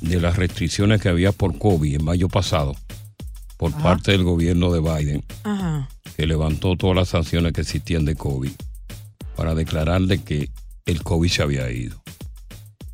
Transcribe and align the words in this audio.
de 0.00 0.20
las 0.20 0.36
restricciones 0.36 1.00
que 1.00 1.08
había 1.08 1.32
por 1.32 1.58
COVID 1.58 1.96
en 1.96 2.04
mayo 2.04 2.28
pasado 2.28 2.74
por 3.56 3.72
parte 3.72 4.12
del 4.12 4.22
gobierno 4.22 4.70
de 4.70 4.80
Biden, 4.80 5.24
Ajá. 5.42 5.88
que 6.16 6.26
levantó 6.26 6.76
todas 6.76 6.94
las 6.94 7.08
sanciones 7.08 7.52
que 7.52 7.62
existían 7.62 8.04
de 8.04 8.14
COVID 8.14 8.52
para 9.36 9.54
declarar 9.54 10.02
de 10.02 10.22
que 10.22 10.48
el 10.86 11.02
COVID 11.02 11.28
se 11.28 11.42
había 11.42 11.70
ido. 11.70 12.00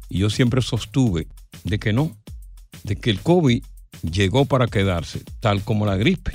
Y 0.09 0.19
yo 0.21 0.31
siempre 0.31 0.63
sostuve 0.63 1.29
de 1.65 1.79
que 1.79 1.93
no, 1.93 2.17
de 2.83 2.97
que 2.97 3.11
el 3.11 3.21
COVID 3.21 3.63
llegó 4.11 4.47
para 4.47 4.67
quedarse, 4.67 5.23
tal 5.41 5.63
como 5.63 5.85
la 5.85 5.97
gripe, 5.97 6.33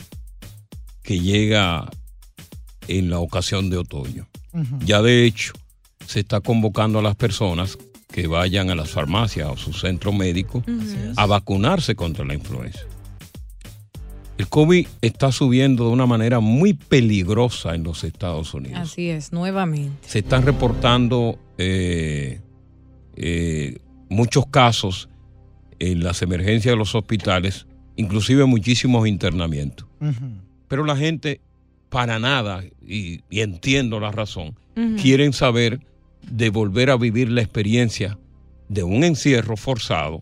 que 1.02 1.20
llega 1.20 1.90
en 2.88 3.10
la 3.10 3.20
ocasión 3.20 3.70
de 3.70 3.78
otoño. 3.78 4.28
Ya 4.86 5.02
de 5.02 5.26
hecho, 5.26 5.54
se 6.06 6.20
está 6.22 6.42
convocando 6.42 7.00
a 7.00 7.04
las 7.04 7.16
personas 7.16 7.78
que 8.22 8.28
vayan 8.28 8.70
a 8.70 8.76
las 8.76 8.90
farmacias 8.90 9.48
o 9.48 9.56
su 9.56 9.72
centro 9.72 10.12
médico 10.12 10.62
a 11.16 11.26
vacunarse 11.26 11.96
contra 11.96 12.26
la 12.26 12.34
influenza. 12.34 12.82
El 14.38 14.50
COVID 14.50 14.88
está 15.02 15.32
subiendo 15.32 15.86
de 15.86 15.92
una 15.92 16.06
manera 16.06 16.42
muy 16.42 16.74
peligrosa 16.74 17.76
en 17.76 17.84
los 17.84 18.04
Estados 18.04 18.54
Unidos. 18.54 18.80
Así 18.80 19.10
es, 19.10 19.32
nuevamente. 19.32 19.96
Se 20.02 20.20
están 20.20 20.46
reportando 20.46 21.40
eh, 21.58 22.42
eh, 23.16 23.80
muchos 24.10 24.46
casos 24.48 25.10
en 25.80 26.04
las 26.04 26.22
emergencias 26.22 26.74
de 26.74 26.78
los 26.78 26.96
hospitales, 26.96 27.68
inclusive 27.96 28.44
muchísimos 28.46 29.08
internamientos. 29.08 29.88
Pero 30.68 30.84
la 30.84 30.98
gente, 30.98 31.40
para 31.88 32.20
nada, 32.20 32.64
y, 32.86 33.22
y 33.30 33.40
entiendo 33.42 34.02
la 34.02 34.12
razón, 34.12 34.56
quieren 35.02 35.32
saber 35.32 35.80
de 36.24 36.50
volver 36.50 36.90
a 36.90 36.98
vivir 36.98 37.30
la 37.30 37.42
experiencia 37.42 38.18
de 38.68 38.84
un 38.84 39.04
encierro 39.04 39.58
forzado 39.58 40.22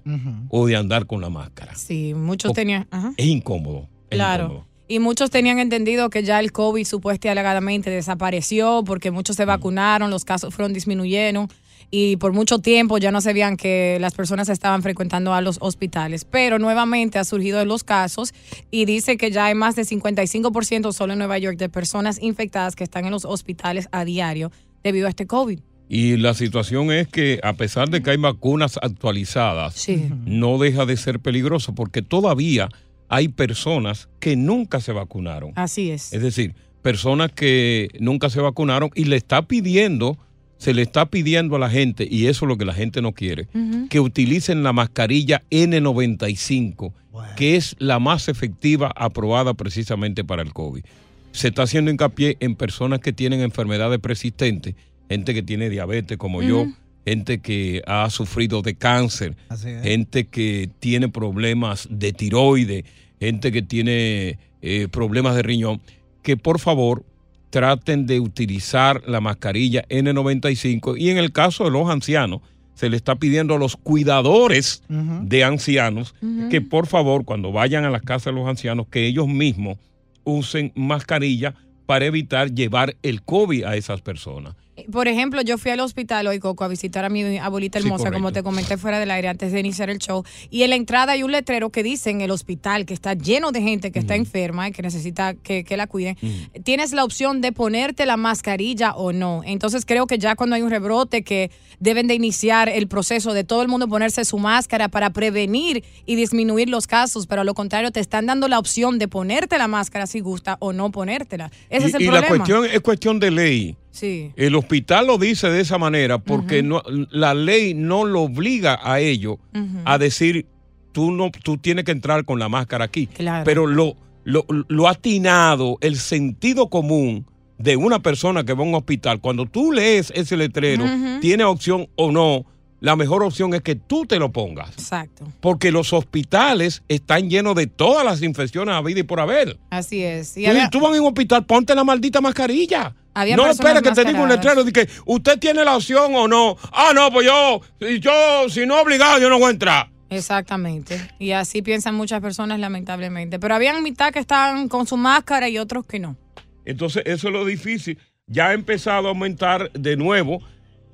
o 0.50 0.66
de 0.68 0.76
andar 0.78 1.06
con 1.06 1.20
la 1.22 1.30
máscara. 1.30 1.76
Sí, 1.76 2.14
muchos 2.14 2.52
O- 2.52 2.54
tenían. 2.54 2.88
ajá. 2.92 3.14
Es 3.18 3.26
incómodo. 3.26 3.90
es 4.10 4.16
Claro. 4.18 4.44
incómodo. 4.46 4.68
Y 4.90 5.00
muchos 5.00 5.30
tenían 5.32 5.60
entendido 5.60 6.10
que 6.10 6.24
ya 6.24 6.40
el 6.40 6.54
COVID 6.54 6.86
supuestamente 6.86 7.30
alegadamente 7.30 7.90
desapareció 7.90 8.84
porque 8.86 9.12
muchos 9.12 9.36
Mm. 9.36 9.38
se 9.38 9.46
vacunaron, 9.46 10.10
los 10.10 10.24
casos 10.24 10.54
fueron 10.56 10.72
disminuyendo 10.72 11.50
y 11.92 12.16
por 12.18 12.32
mucho 12.32 12.60
tiempo 12.60 12.98
ya 12.98 13.12
no 13.12 13.20
se 13.20 13.34
veían 13.34 13.58
que 13.58 13.98
las 14.00 14.14
personas 14.14 14.48
estaban 14.48 14.82
frecuentando 14.82 15.34
a 15.34 15.42
los 15.42 15.58
hospitales. 15.60 16.24
Pero 16.24 16.58
nuevamente 16.58 17.20
ha 17.20 17.26
surgido 17.26 17.64
los 17.66 17.84
casos 17.84 18.34
y 18.72 18.86
dice 18.86 19.18
que 19.18 19.30
ya 19.30 19.46
hay 19.48 19.56
más 19.56 19.76
de 19.76 19.84
55% 19.84 20.94
solo 20.94 21.12
en 21.14 21.20
Nueva 21.20 21.38
York 21.38 21.58
de 21.58 21.68
personas 21.68 22.22
infectadas 22.22 22.78
que 22.78 22.86
están 22.86 23.04
en 23.04 23.12
los 23.12 23.26
hospitales 23.26 23.90
a 23.92 24.06
diario 24.06 24.54
debido 24.84 25.08
a 25.08 25.10
este 25.10 25.28
COVID. 25.28 25.60
Y 25.90 26.18
la 26.18 26.34
situación 26.34 26.92
es 26.92 27.08
que 27.08 27.40
a 27.44 27.54
pesar 27.54 27.90
de 27.90 28.02
que 28.04 28.10
hay 28.12 28.18
vacunas 28.18 28.78
actualizadas, 28.82 29.74
Sí. 29.76 30.10
no 30.26 30.58
deja 30.58 30.86
de 30.86 30.98
ser 30.98 31.20
peligroso 31.20 31.74
porque 31.76 32.02
todavía 32.02 32.70
hay 33.10 33.30
personas 33.30 34.10
que 34.20 34.36
nunca 34.36 34.82
se 34.82 34.92
vacunaron. 34.92 35.54
Así 35.56 35.92
es. 35.92 36.12
Es 36.12 36.22
decir, 36.22 36.56
personas 36.82 37.32
que 37.32 37.88
nunca 38.00 38.30
se 38.30 38.42
vacunaron 38.42 38.90
y 38.96 39.06
le 39.06 39.16
está 39.16 39.44
pidiendo, 39.44 40.18
se 40.58 40.74
le 40.74 40.82
está 40.82 41.06
pidiendo 41.06 41.56
a 41.56 41.60
la 41.60 41.70
gente, 41.70 42.06
y 42.10 42.26
eso 42.28 42.46
es 42.46 42.50
lo 42.50 42.58
que 42.58 42.66
la 42.66 42.74
gente 42.74 43.02
no 43.02 43.14
quiere, 43.14 43.48
que 43.90 44.00
utilicen 44.02 44.64
la 44.64 44.74
mascarilla 44.74 45.44
N95, 45.52 46.94
que 47.36 47.56
es 47.56 47.76
la 47.80 48.00
más 48.00 48.28
efectiva 48.28 48.92
aprobada 48.96 49.54
precisamente 49.54 50.24
para 50.24 50.42
el 50.42 50.54
COVID. 50.54 50.84
Se 51.32 51.50
está 51.50 51.64
haciendo 51.64 51.92
hincapié 51.92 52.38
en 52.40 52.56
personas 52.56 53.00
que 53.00 53.14
tienen 53.14 53.42
enfermedades 53.42 54.00
persistentes, 54.00 54.76
gente 55.10 55.34
que 55.34 55.44
tiene 55.44 55.70
diabetes 55.70 56.18
como 56.18 56.42
yo, 56.42 56.68
gente 57.06 57.40
que 57.40 57.82
ha 57.88 58.10
sufrido 58.10 58.62
de 58.62 58.76
cáncer, 58.76 59.36
gente 59.84 60.28
que 60.28 60.70
tiene 60.80 61.10
problemas 61.10 61.88
de 61.90 62.14
tiroides, 62.14 62.84
gente 63.20 63.52
que 63.52 63.62
tiene 63.62 64.40
eh, 64.62 64.88
problemas 64.92 65.36
de 65.36 65.44
riñón, 65.44 65.82
que 66.22 66.36
por 66.38 66.60
favor 66.60 67.06
traten 67.50 68.06
de 68.06 68.20
utilizar 68.20 69.02
la 69.08 69.22
mascarilla 69.22 69.86
N95. 69.88 71.00
Y 71.00 71.10
en 71.10 71.18
el 71.18 71.32
caso 71.32 71.64
de 71.64 71.72
los 71.72 71.90
ancianos 71.90 72.42
se 72.74 72.90
le 72.90 72.98
está 72.98 73.16
pidiendo 73.16 73.56
a 73.56 73.58
los 73.58 73.76
cuidadores 73.76 74.84
de 74.88 75.44
ancianos 75.44 76.14
que 76.52 76.62
por 76.62 76.86
favor 76.86 77.26
cuando 77.26 77.52
vayan 77.52 77.86
a 77.86 77.90
las 77.90 78.04
casas 78.04 78.26
de 78.26 78.40
los 78.40 78.48
ancianos 78.48 78.88
que 78.88 79.08
ellos 79.08 79.28
mismos 79.28 79.78
usen 80.24 80.72
mascarilla 80.76 81.56
para 81.88 82.06
evitar 82.06 82.54
llevar 82.54 82.96
el 83.02 83.24
COVID 83.24 83.64
a 83.64 83.76
esas 83.78 84.02
personas. 84.02 84.56
Por 84.92 85.08
ejemplo, 85.08 85.42
yo 85.42 85.58
fui 85.58 85.72
al 85.72 85.80
hospital 85.80 86.28
hoy, 86.28 86.40
Coco, 86.40 86.64
a 86.64 86.68
visitar 86.68 87.04
a 87.04 87.10
mi 87.10 87.38
abuelita 87.38 87.80
Sí, 87.80 87.86
hermosa, 87.88 88.12
como 88.12 88.32
te 88.32 88.44
comenté 88.44 88.78
fuera 88.78 89.00
del 89.00 89.12
aire 89.12 89.28
antes 89.28 89.52
de 89.52 89.60
iniciar 89.60 89.90
el 89.90 89.98
show. 89.98 90.24
Y 90.50 90.64
en 90.64 90.70
la 90.70 90.76
entrada 90.76 91.14
hay 91.14 91.24
un 91.24 91.32
letrero 91.32 91.70
que 91.70 91.84
dice 91.84 92.10
en 92.10 92.22
el 92.22 92.32
hospital 92.32 92.86
que 92.86 92.94
está 92.94 93.14
lleno 93.14 93.52
de 93.52 93.62
gente 93.62 93.92
que 93.92 94.00
está 94.00 94.16
enferma 94.16 94.68
y 94.68 94.72
que 94.72 94.82
necesita 94.82 95.34
que, 95.34 95.64
que 95.64 95.78
la 95.78 95.88
cuiden. 95.88 96.16
Tienes 96.64 96.94
la 96.94 97.04
opción 97.04 97.42
de 97.42 97.52
ponerte 97.52 98.06
la 98.06 98.18
mascarilla 98.18 98.94
o 98.94 99.14
no. 99.14 99.42
Entonces 99.46 99.86
creo 99.86 100.06
que 100.06 100.18
ya 100.18 100.36
cuando 100.36 100.56
hay 100.56 100.62
un 100.62 100.70
rebrote 100.70 101.24
que 101.24 101.52
deben 101.80 102.08
de 102.08 102.14
iniciar 102.16 102.70
el 102.70 102.88
proceso 102.88 103.34
de 103.34 103.44
todo 103.44 103.62
el 103.62 103.68
mundo 103.68 103.88
ponerse 103.88 104.26
su 104.26 104.38
máscara 104.38 104.90
para 104.90 105.12
prevenir 105.12 105.84
y 106.06 106.16
disminuir 106.16 106.70
los 106.70 106.88
casos, 106.88 107.28
pero 107.28 107.42
a 107.42 107.46
lo 107.46 107.54
contrario 107.54 107.92
te 107.92 108.00
están 108.00 108.26
dando 108.26 108.48
la 108.48 108.60
opción 108.60 109.00
de 109.00 109.08
ponerte 109.08 109.58
la 109.58 109.68
máscara 109.68 110.08
si 110.08 110.20
gusta 110.20 110.58
o 110.60 110.74
no 110.74 110.92
ponértela. 110.92 111.52
Ese 111.70 111.86
y 111.86 111.90
es 111.90 111.96
el 111.96 112.02
y 112.02 112.06
problema. 112.06 112.22
la 112.22 112.28
cuestión 112.28 112.66
es 112.66 112.82
cuestión 112.82 113.20
de 113.20 113.32
ley. 113.32 113.76
Sí. 113.98 114.32
El 114.36 114.56
hospital 114.56 115.08
lo 115.08 115.18
dice 115.18 115.50
de 115.50 115.62
esa 115.62 115.78
manera 115.78 116.20
porque 116.20 116.62
no, 116.62 116.84
la 117.10 117.34
ley 117.34 117.74
no 117.74 118.06
lo 118.06 118.22
obliga 118.22 118.80
a 118.84 119.00
ello 119.00 119.40
a 119.86 119.98
decir 119.98 120.46
tú 120.92 121.12
no 121.12 121.32
tú 121.44 121.58
tienes 121.58 121.84
que 121.86 121.92
entrar 121.92 122.24
con 122.26 122.38
la 122.40 122.48
máscara 122.50 122.86
aquí. 122.86 123.08
Claro. 123.08 123.44
Pero 123.44 123.66
lo, 123.66 123.96
lo, 124.24 124.46
lo 124.68 124.88
ha 124.88 124.92
atinado 124.92 125.78
el 125.82 125.96
sentido 125.98 126.70
común 126.70 127.26
de 127.58 127.76
una 127.76 128.00
persona 128.04 128.44
que 128.44 128.54
va 128.54 128.64
a 128.64 128.68
un 128.68 128.76
hospital. 128.76 129.20
Cuando 129.20 129.46
tú 129.48 129.72
lees 129.72 130.12
ese 130.16 130.38
letrero, 130.38 130.84
Ujú. 130.86 131.20
tiene 131.20 131.44
opción 131.44 131.88
o 131.96 132.12
no, 132.12 132.46
la 132.80 132.96
mejor 132.96 133.24
opción 133.24 133.54
es 133.56 133.62
que 133.62 133.74
tú 133.76 134.06
te 134.06 134.20
lo 134.20 134.32
pongas. 134.32 134.70
Exacto. 134.74 135.26
Porque 135.40 135.72
los 135.72 135.92
hospitales 135.94 136.84
están 136.88 137.30
llenos 137.30 137.56
de 137.56 137.66
todas 137.66 138.06
las 138.06 138.22
infecciones 138.22 138.76
a 138.76 138.82
vida 138.82 139.00
y 139.00 139.04
por 139.04 139.20
haber. 139.20 139.58
Así 139.72 140.04
es. 140.04 140.38
Y 140.38 140.46
tú 140.70 140.80
vas 140.80 140.96
a 140.96 141.02
un 141.02 141.08
hospital, 141.08 141.46
ponte 141.46 141.74
la 141.74 141.84
maldita 141.84 142.22
mascarilla. 142.22 142.94
Había 143.20 143.36
no 143.36 143.48
espera 143.48 143.82
que 143.82 143.92
te 143.92 144.06
diga 144.06 144.22
un 144.22 144.30
letrero 144.30 144.64
de 144.64 144.72
que 144.72 144.88
usted 145.08 145.40
tiene 145.40 145.66
la 145.66 145.76
opción 145.76 146.14
o 146.14 146.28
no. 146.28 146.56
Ah, 146.72 146.92
no, 146.94 147.12
pues 147.12 147.26
yo, 147.26 147.62
si 147.82 148.00
yo, 148.00 148.12
si 148.48 148.68
no 148.68 148.80
obligado, 148.80 149.18
yo 149.18 149.28
no 149.28 149.40
voy 149.40 149.48
a 149.48 149.52
entrar. 149.52 149.90
Exactamente. 150.12 151.02
Y 151.18 151.32
así 151.32 151.64
piensan 151.64 151.96
muchas 151.96 152.22
personas, 152.22 152.60
lamentablemente. 152.60 153.40
Pero 153.40 153.56
habían 153.56 153.82
mitad 153.82 154.14
que 154.14 154.20
estaban 154.20 154.70
con 154.70 154.86
su 154.86 154.98
máscara 154.98 155.50
y 155.50 155.58
otros 155.58 155.88
que 155.88 155.98
no. 156.00 156.16
Entonces, 156.64 157.02
eso 157.08 157.30
es 157.30 157.34
lo 157.34 157.44
difícil. 157.44 157.98
Ya 158.28 158.50
ha 158.50 158.54
empezado 158.54 159.08
a 159.08 159.10
aumentar 159.10 159.72
de 159.72 159.98
nuevo. 159.98 160.44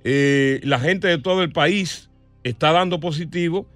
eh, 0.06 0.62
la 0.64 0.80
gente 0.80 1.10
de 1.10 1.18
todo 1.18 1.44
el 1.44 1.52
país 1.52 2.10
está 2.46 2.72
dando 2.72 3.02
positivo 3.02 3.68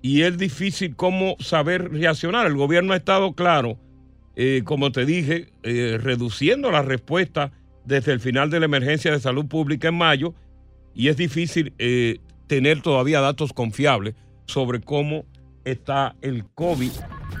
y 0.00 0.22
es 0.22 0.36
difícil 0.38 0.96
cómo 0.96 1.36
saber 1.38 1.92
reaccionar. 1.92 2.48
El 2.48 2.56
gobierno 2.56 2.94
ha 2.94 2.96
estado 2.96 3.34
claro, 3.34 3.78
eh, 4.34 4.62
como 4.64 4.90
te 4.90 5.06
dije, 5.06 5.52
eh, 5.62 5.98
reduciendo 6.02 6.72
la 6.72 6.82
respuesta 6.82 7.52
desde 7.84 8.12
el 8.12 8.20
final 8.20 8.50
de 8.50 8.60
la 8.60 8.66
emergencia 8.66 9.10
de 9.10 9.20
salud 9.20 9.46
pública 9.46 9.88
en 9.88 9.94
mayo 9.94 10.34
y 10.94 11.08
es 11.08 11.16
difícil 11.16 11.72
eh, 11.78 12.18
tener 12.46 12.82
todavía 12.82 13.20
datos 13.20 13.52
confiables 13.52 14.14
sobre 14.46 14.80
cómo 14.80 15.24
está 15.64 16.16
el 16.20 16.44
COVID 16.54 16.90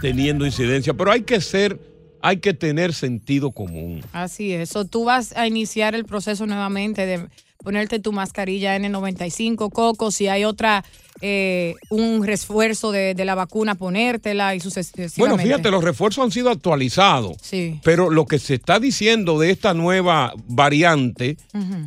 teniendo 0.00 0.46
incidencia. 0.46 0.94
Pero 0.94 1.10
hay 1.10 1.22
que 1.22 1.40
ser, 1.40 1.78
hay 2.20 2.38
que 2.38 2.54
tener 2.54 2.92
sentido 2.92 3.50
común. 3.50 4.02
Así 4.12 4.52
es. 4.52 4.72
Tú 4.90 5.04
vas 5.04 5.36
a 5.36 5.46
iniciar 5.46 5.94
el 5.94 6.04
proceso 6.04 6.46
nuevamente 6.46 7.06
de 7.06 7.28
ponerte 7.62 7.98
tu 7.98 8.12
mascarilla 8.12 8.76
N95, 8.76 9.70
Coco, 9.70 10.10
si 10.10 10.28
hay 10.28 10.44
otra, 10.44 10.84
eh, 11.20 11.74
un 11.90 12.24
refuerzo 12.24 12.92
de, 12.92 13.14
de 13.14 13.24
la 13.24 13.34
vacuna, 13.34 13.74
ponértela 13.74 14.54
y 14.54 14.60
sucesivamente. 14.60 15.14
Bueno, 15.18 15.38
fíjate, 15.38 15.70
los 15.70 15.84
refuerzos 15.84 16.24
han 16.24 16.30
sido 16.30 16.50
actualizados. 16.50 17.36
Sí. 17.40 17.80
Pero 17.82 18.10
lo 18.10 18.26
que 18.26 18.38
se 18.38 18.54
está 18.54 18.80
diciendo 18.80 19.38
de 19.38 19.50
esta 19.50 19.74
nueva 19.74 20.32
variante 20.46 21.36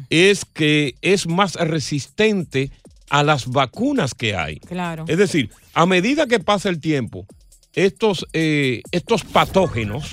es 0.10 0.46
que 0.46 0.96
es 1.02 1.28
más 1.28 1.56
resistente 1.56 2.72
a 3.10 3.24
las 3.24 3.48
vacunas 3.48 4.14
que 4.14 4.36
hay. 4.36 4.60
Claro. 4.60 5.06
Es 5.08 5.18
decir, 5.18 5.50
a 5.74 5.86
medida 5.86 6.28
que 6.28 6.40
pasa 6.40 6.70
el 6.70 6.80
tiempo, 6.80 7.26
estos, 7.74 8.26
eh, 8.34 8.82
estos 8.92 9.24
patógenos. 9.24 10.10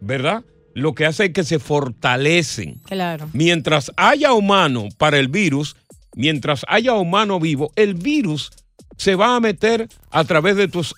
¿verdad? 0.00 0.44
Lo 0.74 0.94
que 0.94 1.06
hace 1.06 1.26
es 1.26 1.32
que 1.32 1.44
se 1.44 1.58
fortalecen. 1.58 2.80
Claro. 2.84 3.28
Mientras 3.32 3.92
haya 3.96 4.32
humano 4.32 4.88
para 4.98 5.18
el 5.18 5.28
virus, 5.28 5.76
mientras 6.14 6.64
haya 6.68 6.94
humano 6.94 7.40
vivo, 7.40 7.72
el 7.76 7.94
virus 7.94 8.50
se 8.96 9.14
va 9.14 9.36
a 9.36 9.40
meter 9.40 9.88
a 10.10 10.24
través 10.24 10.56
de 10.56 10.68
tus 10.68 10.94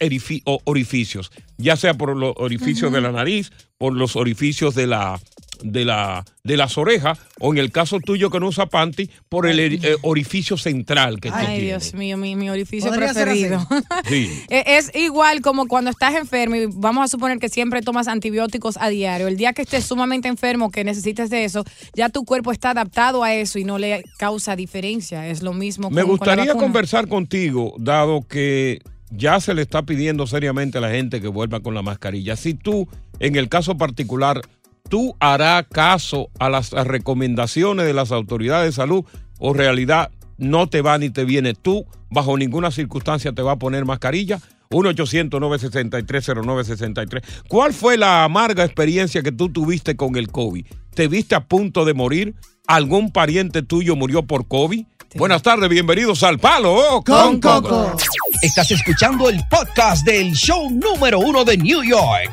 orificios, 0.64 1.32
ya 1.56 1.76
sea 1.76 1.94
por 1.94 2.16
los 2.16 2.34
orificios 2.36 2.92
de 2.92 3.00
la 3.00 3.12
nariz, 3.12 3.50
por 3.78 3.94
los 3.94 4.16
orificios 4.16 4.74
de 4.74 4.86
la 4.86 5.20
de 5.62 5.84
la 5.84 6.24
de 6.42 6.56
las 6.58 6.76
orejas 6.76 7.18
o 7.40 7.52
en 7.52 7.58
el 7.58 7.72
caso 7.72 8.00
tuyo 8.00 8.28
que 8.30 8.38
no 8.38 8.48
usa 8.48 8.66
panty 8.66 9.08
por 9.30 9.46
el 9.46 9.58
eh, 9.60 9.96
orificio 10.02 10.56
central 10.58 11.18
que 11.20 11.30
tú 11.30 11.34
Ay, 11.38 11.46
tienes. 11.46 11.62
Dios 11.64 11.94
mío, 11.94 12.16
mi, 12.18 12.36
mi 12.36 12.50
orificio 12.50 12.90
preferido. 12.92 13.66
Sí. 14.08 14.30
Eh, 14.50 14.64
Es 14.66 14.90
igual 14.94 15.40
como 15.40 15.66
cuando 15.66 15.90
estás 15.90 16.14
enfermo 16.14 16.56
y 16.56 16.66
vamos 16.66 17.04
a 17.04 17.08
suponer 17.08 17.38
que 17.38 17.48
siempre 17.48 17.80
tomas 17.82 18.08
antibióticos 18.08 18.76
a 18.78 18.88
diario. 18.88 19.26
El 19.28 19.36
día 19.36 19.52
que 19.54 19.62
estés 19.62 19.84
sumamente 19.86 20.28
enfermo, 20.28 20.70
que 20.70 20.84
necesites 20.84 21.30
de 21.30 21.44
eso, 21.44 21.64
ya 21.94 22.08
tu 22.10 22.24
cuerpo 22.24 22.52
está 22.52 22.70
adaptado 22.70 23.22
a 23.24 23.32
eso 23.34 23.58
y 23.58 23.64
no 23.64 23.78
le 23.78 24.02
causa 24.18 24.54
diferencia. 24.56 25.26
Es 25.28 25.42
lo 25.42 25.52
mismo 25.54 25.88
Me 25.90 26.02
con- 26.02 26.18
con 26.18 26.26
la 26.28 26.34
gustaría 26.36 26.54
conversar 26.54 27.08
contigo, 27.08 27.74
dado 27.78 28.26
que 28.28 28.80
ya 29.10 29.40
se 29.40 29.54
le 29.54 29.62
está 29.62 29.82
pidiendo 29.82 30.26
seriamente 30.26 30.78
a 30.78 30.80
la 30.80 30.90
gente 30.90 31.20
que 31.20 31.28
vuelva 31.28 31.60
con 31.60 31.74
la 31.74 31.82
mascarilla. 31.82 32.36
Si 32.36 32.52
tú, 32.54 32.88
en 33.20 33.36
el 33.36 33.48
caso 33.48 33.76
particular, 33.78 34.42
tú 34.88 35.16
harás 35.20 35.66
caso 35.70 36.30
a 36.38 36.48
las 36.48 36.70
recomendaciones 36.70 37.84
de 37.86 37.94
las 37.94 38.12
autoridades 38.12 38.66
de 38.66 38.72
salud 38.72 39.04
o 39.38 39.52
realidad 39.52 40.10
no 40.36 40.68
te 40.68 40.82
va 40.82 40.98
ni 40.98 41.10
te 41.10 41.24
viene. 41.24 41.54
Tú, 41.54 41.86
bajo 42.10 42.36
ninguna 42.36 42.70
circunstancia, 42.70 43.32
te 43.32 43.42
va 43.42 43.52
a 43.52 43.58
poner 43.58 43.84
mascarilla. 43.84 44.40
1-800-963-0963. 44.70 47.22
¿Cuál 47.48 47.72
fue 47.72 47.96
la 47.96 48.24
amarga 48.24 48.64
experiencia 48.64 49.22
que 49.22 49.30
tú 49.30 49.48
tuviste 49.48 49.94
con 49.96 50.16
el 50.16 50.32
COVID? 50.32 50.66
¿Te 50.94 51.08
viste 51.08 51.34
a 51.34 51.44
punto 51.44 51.84
de 51.84 51.94
morir? 51.94 52.34
¿Algún 52.66 53.12
pariente 53.12 53.62
tuyo 53.62 53.94
murió 53.94 54.26
por 54.26 54.48
COVID? 54.48 54.84
Buenas 55.16 55.42
tardes, 55.42 55.68
bienvenidos 55.68 56.24
al 56.24 56.40
Palo 56.40 57.02
Con 57.06 57.40
Coco. 57.40 57.92
Estás 58.42 58.72
escuchando 58.72 59.28
el 59.28 59.40
podcast 59.48 60.04
del 60.04 60.32
show 60.32 60.68
número 60.70 61.20
uno 61.20 61.44
de 61.44 61.56
New 61.56 61.84
York, 61.84 62.32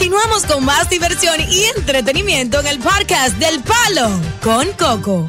Continuamos 0.00 0.46
con 0.46 0.64
más 0.64 0.88
diversión 0.88 1.38
y 1.50 1.64
entretenimiento 1.76 2.58
en 2.58 2.68
el 2.68 2.78
podcast 2.78 3.36
del 3.36 3.60
Palo 3.62 4.08
con 4.42 4.66
Coco. 4.78 5.28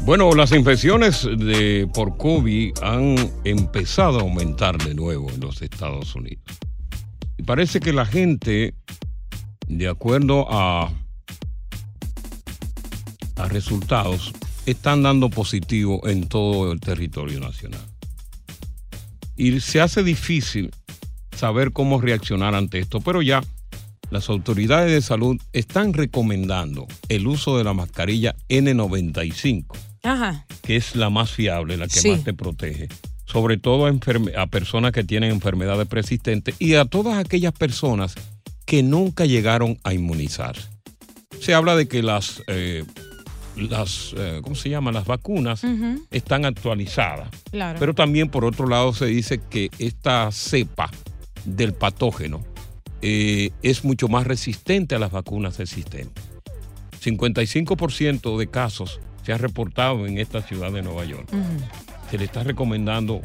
Bueno, 0.00 0.34
las 0.34 0.50
infecciones 0.50 1.22
de, 1.22 1.88
por 1.94 2.16
COVID 2.16 2.76
han 2.82 3.14
empezado 3.44 4.18
a 4.18 4.22
aumentar 4.22 4.76
de 4.76 4.94
nuevo 4.94 5.30
en 5.30 5.38
los 5.38 5.62
Estados 5.62 6.16
Unidos. 6.16 6.42
Parece 7.46 7.78
que 7.78 7.92
la 7.92 8.06
gente, 8.06 8.74
de 9.68 9.88
acuerdo 9.88 10.48
a, 10.50 10.90
a 13.36 13.48
resultados, 13.50 14.32
están 14.66 15.04
dando 15.04 15.30
positivo 15.30 16.08
en 16.08 16.28
todo 16.28 16.72
el 16.72 16.80
territorio 16.80 17.38
nacional. 17.38 17.86
Y 19.36 19.60
se 19.60 19.80
hace 19.80 20.02
difícil 20.02 20.72
saber 21.42 21.72
cómo 21.72 22.00
reaccionar 22.00 22.54
ante 22.54 22.78
esto, 22.78 23.00
pero 23.00 23.20
ya 23.20 23.42
las 24.12 24.28
autoridades 24.28 24.92
de 24.92 25.02
salud 25.02 25.40
están 25.52 25.92
recomendando 25.92 26.86
el 27.08 27.26
uso 27.26 27.58
de 27.58 27.64
la 27.64 27.72
mascarilla 27.72 28.36
N95 28.48 29.66
Ajá. 30.04 30.46
que 30.62 30.76
es 30.76 30.94
la 30.94 31.10
más 31.10 31.32
fiable, 31.32 31.76
la 31.76 31.88
que 31.88 31.98
Sí. 31.98 32.10
más 32.12 32.22
te 32.22 32.32
protege. 32.32 32.88
sobre 33.24 33.56
todo 33.56 33.86
a, 33.86 34.46
personas 34.46 34.92
que 34.92 35.02
tienen 35.04 35.32
enfermedades 35.32 35.88
persistentes 35.88 36.54
y 36.60 36.74
a 36.74 36.84
todas 36.84 37.16
aquellas 37.18 37.52
personas 37.54 38.14
que 38.66 38.82
nunca 38.84 39.24
llegaron 39.24 39.78
a 39.84 39.94
inmunizar. 39.94 40.54
Se 41.40 41.54
habla 41.54 41.74
de 41.74 41.88
que 41.88 42.02
las, 42.02 42.42
eh, 42.46 42.84
las 43.56 44.14
eh, 44.18 44.40
¿cómo 44.42 44.54
se 44.54 44.68
llama? 44.68 44.92
Las 44.92 45.06
vacunas 45.06 45.62
están 46.10 46.44
actualizadas. 46.44 47.30
Claro. 47.50 47.78
Pero 47.80 47.94
también, 47.94 48.28
por 48.28 48.44
otro 48.44 48.68
lado, 48.68 48.92
se 48.92 49.06
dice 49.06 49.40
que 49.50 49.70
esta 49.78 50.30
cepa 50.30 50.90
del 51.44 51.74
patógeno 51.74 52.42
eh, 53.00 53.50
es 53.62 53.84
mucho 53.84 54.08
más 54.08 54.26
resistente 54.26 54.94
a 54.94 54.98
las 54.98 55.10
vacunas 55.10 55.58
existentes. 55.60 56.24
55% 57.02 58.38
de 58.38 58.46
casos 58.48 59.00
se 59.24 59.32
ha 59.32 59.38
reportado 59.38 60.06
en 60.06 60.18
esta 60.18 60.42
ciudad 60.42 60.72
de 60.72 60.82
Nueva 60.82 61.04
York. 61.04 61.28
Se 62.10 62.18
le 62.18 62.24
está 62.24 62.44
recomendando 62.44 63.22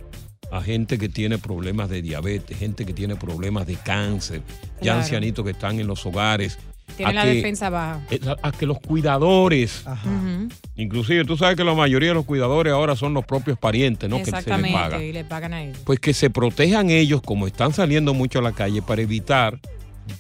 a 0.51 0.62
gente 0.62 0.97
que 0.97 1.09
tiene 1.09 1.38
problemas 1.38 1.89
de 1.89 2.01
diabetes, 2.01 2.57
gente 2.57 2.86
que 2.86 2.93
tiene 2.93 3.15
problemas 3.15 3.67
de 3.67 3.75
cáncer, 3.75 4.41
ya 4.81 4.97
ancianitos 4.97 5.43
que 5.45 5.51
están 5.51 5.79
en 5.79 5.88
los 5.88 6.05
hogares. 6.05 6.57
Tiene 6.96 7.12
a 7.12 7.13
la 7.13 7.24
que- 7.24 7.34
defensa 7.36 7.70
baja. 7.70 8.01
a, 8.41 8.48
a 8.48 8.51
que 8.51 8.65
los 8.65 8.79
cuidadores, 8.79 9.84
Ujú. 9.86 10.48
inclusive 10.77 11.25
tú 11.25 11.38
sabes 11.38 11.56
que 11.56 11.63
la 11.63 11.74
mayoría 11.75 12.10
de 12.10 12.15
los 12.15 12.25
cuidadores 12.25 12.74
ahora 12.74 12.96
son 12.96 13.13
los 13.13 13.25
propios 13.25 13.58
parientes, 13.60 14.10
¿no? 14.10 14.17
Que 14.17 14.25
se 14.25 14.32
les 14.32 14.44
paga 14.46 14.58
Exactamente, 14.58 15.08
y 15.08 15.13
le 15.13 15.24
pagan 15.25 15.53
a 15.53 15.63
ellos. 15.63 15.77
pues 15.84 16.00
que 16.00 16.13
se 16.13 16.29
protejan 16.29 16.89
ellos 16.89 17.22
como 17.22 17.46
están 17.46 17.74
saliendo 17.74 18.13
mucho 18.13 18.39
a 18.39 18.41
la 18.41 18.51
calle 18.53 18.82
para 18.82 19.01
evitar 19.01 19.60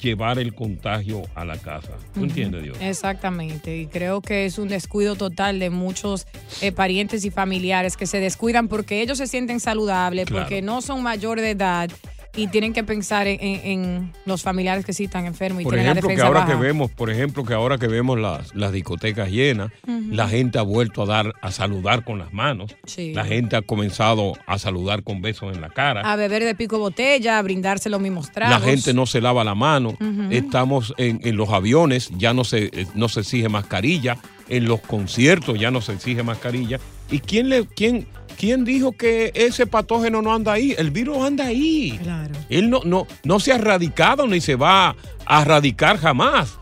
llevar 0.01 0.37
el 0.37 0.53
contagio 0.53 1.21
a 1.33 1.45
la 1.45 1.57
casa. 1.57 1.93
¿Tú 2.13 2.23
entiendes, 2.25 2.61
Dios? 2.61 2.77
Exactamente, 2.81 3.77
y 3.77 3.87
creo 3.87 4.21
que 4.21 4.45
es 4.45 4.57
un 4.59 4.67
descuido 4.67 5.15
total 5.15 5.59
de 5.59 5.69
muchos 5.69 6.27
eh, 6.61 6.73
parientes 6.73 7.23
y 7.23 7.31
familiares 7.31 7.95
que 7.95 8.05
se 8.05 8.19
descuidan 8.19 8.67
porque 8.67 9.01
ellos 9.01 9.17
se 9.17 9.27
sienten 9.27 9.61
saludables, 9.61 10.25
Claro. 10.25 10.43
porque 10.43 10.61
no 10.61 10.81
son 10.81 11.01
mayor 11.01 11.39
de 11.39 11.51
edad 11.51 11.89
y 12.37 12.47
tienen 12.47 12.71
que 12.71 12.83
pensar 12.85 13.27
en, 13.27 13.37
en- 13.41 13.65
en 13.65 14.13
los 14.25 14.41
familiares 14.43 14.85
que 14.85 14.93
sí 14.93 15.03
están 15.05 15.25
enfermos 15.25 15.61
y 15.61 15.63
Por 15.65 15.73
tienen 15.73 15.87
ejemplo, 15.91 16.07
la 16.07 16.07
que 16.07 16.15
defensa 16.15 16.27
ahora 16.27 16.39
baja. 16.41 16.51
que 16.53 16.59
vemos, 16.65 16.91
por 16.91 17.09
ejemplo, 17.09 17.43
que 17.43 17.53
ahora 17.53 17.77
que 17.77 17.87
vemos 17.87 18.17
las, 18.19 18.55
las 18.55 18.71
discotecas 18.71 19.29
llenas, 19.29 19.71
la 20.09 20.29
gente 20.29 20.57
ha 20.59 20.61
vuelto 20.61 21.03
a 21.03 21.05
dar, 21.07 21.33
a 21.41 21.51
saludar 21.51 22.05
con 22.05 22.19
las 22.19 22.31
manos. 22.31 22.75
Sí. 22.85 23.13
La 23.13 23.25
gente 23.25 23.55
ha 23.57 23.61
comenzado 23.61 24.33
a 24.45 24.57
saludar 24.59 25.03
con 25.03 25.21
besos 25.21 25.53
en 25.53 25.59
la 25.61 25.69
cara. 25.69 26.01
a 26.09 26.15
beber 26.15 26.43
de 26.45 26.55
pico 26.55 26.77
botella, 26.79 27.37
a 27.39 27.41
brindarse 27.41 27.89
los 27.89 27.99
mismos 27.99 28.31
tragos. 28.31 28.59
La 28.61 28.65
gente 28.65 28.93
no 28.93 29.05
se 29.05 29.19
lava 29.19 29.43
la 29.43 29.55
mano. 29.55 29.97
Estamos 30.29 30.93
en, 30.97 31.19
en 31.23 31.35
los 31.35 31.49
aviones, 31.49 32.09
ya 32.17 32.33
no 32.33 32.43
se, 32.43 32.65
eh, 32.65 32.87
no 32.95 33.09
se 33.09 33.21
exige 33.21 33.49
mascarilla. 33.49 34.17
En 34.49 34.65
los 34.65 34.79
conciertos 34.81 35.59
ya 35.59 35.71
no 35.71 35.81
se 35.81 35.93
exige 35.93 36.23
mascarilla. 36.23 36.79
¿Y 37.11 37.19
quién, 37.19 37.49
le, 37.49 37.65
quién, 37.65 38.05
quién 38.37 38.63
dijo 38.63 38.91
que 38.91 39.31
ese 39.35 39.65
patógeno 39.67 40.21
no 40.21 40.33
anda 40.33 40.53
ahí? 40.53 40.75
El 40.77 40.91
virus 40.91 41.17
anda 41.25 41.45
ahí. 41.47 41.99
Claro. 42.01 42.33
Él 42.49 42.69
no, 42.69 42.81
no, 42.85 43.07
no 43.23 43.39
se 43.39 43.51
ha 43.51 43.55
erradicado 43.55 44.27
ni 44.27 44.39
se 44.41 44.55
va 44.55 44.95
a 45.25 45.41
erradicar 45.41 45.97
jamás. 45.97 46.57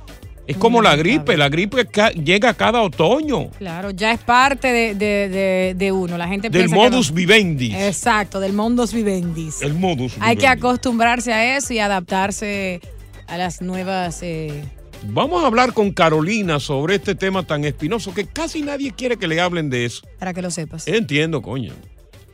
Es 0.47 0.57
como 0.57 0.79
la 0.81 0.95
gripe. 0.95 1.37
La 1.37 1.49
gripe 1.49 1.87
llega 2.23 2.53
cada 2.53 2.81
otoño. 2.83 3.49
Claro, 3.57 3.89
ya 3.89 4.11
es 4.11 4.19
parte 4.19 4.67
de, 4.71 4.93
de- 4.93 5.27
de- 5.27 5.73
de 5.75 5.91
uno. 5.91 6.19
La 6.19 6.27
gente 6.27 6.49
Del 6.51 6.63
que 6.63 6.67
no- 6.67 6.75
modus 6.75 7.11
vivendi. 7.11 7.73
Exacto, 7.75 8.39
del 8.39 8.53
modus 8.53 8.93
vivendi. 8.93 9.49
El 9.61 9.73
modus 9.73 10.13
Hay 10.19 10.35
que 10.37 10.47
acostumbrarse 10.47 11.33
a 11.33 11.57
eso 11.57 11.73
y 11.73 11.79
adaptarse 11.79 12.79
a 13.27 13.37
las 13.37 13.61
nuevas. 13.63 14.19
eh, 14.21 14.63
Vamos 15.03 15.43
a 15.43 15.47
hablar 15.47 15.73
con 15.73 15.91
Carolina 15.91 16.59
sobre 16.59 16.95
este 16.95 17.15
tema 17.15 17.43
tan 17.43 17.63
espinoso 17.65 18.13
que 18.13 18.25
casi 18.25 18.61
nadie 18.61 18.91
quiere 18.91 19.17
que 19.17 19.27
le 19.27 19.39
hablen 19.39 19.69
de 19.69 19.85
eso. 19.85 20.01
para 20.19 20.33
que 20.33 20.41
lo 20.41 20.49
sepas. 20.51 20.87
Entiendo, 20.87 21.41
coño. 21.41 21.73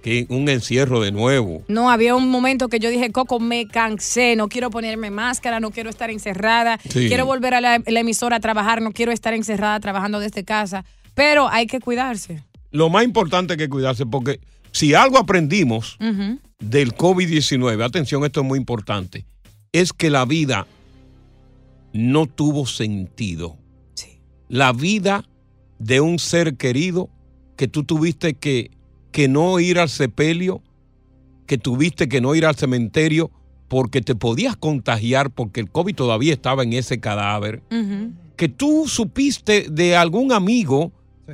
Que 0.01 0.25
un 0.29 0.49
encierro 0.49 0.99
de 1.01 1.11
nuevo. 1.11 1.63
No, 1.67 1.91
había 1.91 2.15
un 2.15 2.29
momento 2.29 2.69
que 2.69 2.79
yo 2.79 2.89
dije, 2.89 3.11
Coco, 3.11 3.39
me 3.39 3.67
cansé, 3.67 4.35
no 4.35 4.47
quiero 4.47 4.71
ponerme 4.71 5.11
máscara, 5.11 5.59
no 5.59 5.69
quiero 5.69 5.89
estar 5.91 6.09
encerrada, 6.09 6.79
Sí. 6.89 7.07
quiero 7.07 7.25
volver 7.27 7.53
a 7.53 7.61
la, 7.61 7.81
la 7.85 7.99
emisora 7.99 8.37
a 8.37 8.39
trabajar, 8.39 8.81
no 8.81 8.93
quiero 8.93 9.11
estar 9.11 9.33
encerrada 9.35 9.79
trabajando 9.79 10.19
desde 10.19 10.43
casa, 10.43 10.85
pero 11.13 11.49
hay 11.49 11.67
que 11.67 11.79
cuidarse. 11.79 12.41
Lo 12.71 12.89
más 12.89 13.03
importante 13.03 13.53
es 13.53 13.57
que 13.59 13.69
cuidarse 13.69 14.05
porque 14.07 14.39
si 14.71 14.95
algo 14.95 15.19
aprendimos 15.19 15.97
del 16.59 16.95
COVID-19, 16.95 17.83
atención, 17.85 18.23
esto 18.25 18.39
es 18.41 18.47
muy 18.47 18.57
importante, 18.57 19.25
es 19.71 19.93
que 19.93 20.09
la 20.09 20.25
vida 20.25 20.65
no 21.93 22.27
tuvo 22.27 22.65
sentido. 22.65 23.57
La 24.47 24.73
vida 24.73 25.27
de 25.79 26.01
un 26.01 26.19
ser 26.19 26.57
querido 26.57 27.09
que 27.55 27.67
tú 27.67 27.83
tuviste 27.83 28.33
que, 28.33 28.71
que 29.11 29.27
no 29.27 29.59
ir 29.59 29.79
al 29.79 29.89
sepelio, 29.89 30.61
que 31.45 31.57
tuviste 31.57 32.09
que 32.09 32.21
no 32.21 32.35
ir 32.35 32.45
al 32.45 32.55
cementerio 32.55 33.31
porque 33.67 34.01
te 34.01 34.15
podías 34.15 34.57
contagiar 34.57 35.31
porque 35.31 35.61
el 35.61 35.71
COVID 35.71 35.95
todavía 35.95 36.33
estaba 36.33 36.63
en 36.63 36.73
ese 36.73 36.99
cadáver, 36.99 37.63
que 38.35 38.49
tú 38.49 38.87
supiste 38.87 39.67
de 39.69 39.95
algún 39.95 40.33
amigo 40.33 40.91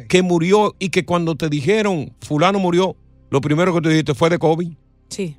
que 0.08 0.22
murió 0.22 0.76
y 0.78 0.90
que 0.90 1.06
cuando 1.06 1.36
te 1.36 1.50
dijeron 1.50 2.14
fulano 2.22 2.60
murió, 2.60 2.96
lo 3.32 3.42
primero 3.42 3.74
que 3.74 3.82
te 3.82 3.90
dijiste 3.90 4.14
fue 4.14 4.30
de 4.30 4.38
COVID. 4.38 4.72
Sí. 5.10 5.38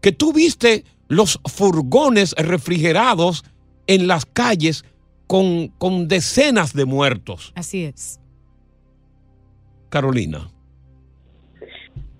Que 0.00 0.10
tú 0.10 0.32
viste 0.32 0.84
los 1.06 1.40
furgones 1.44 2.32
refrigerados 2.32 3.44
en 3.90 4.06
las 4.06 4.24
calles 4.24 4.84
con, 5.26 5.68
con 5.78 6.06
decenas 6.06 6.72
de 6.74 6.84
muertos. 6.84 7.52
Así 7.56 7.84
es. 7.84 8.20
Carolina. 9.88 10.48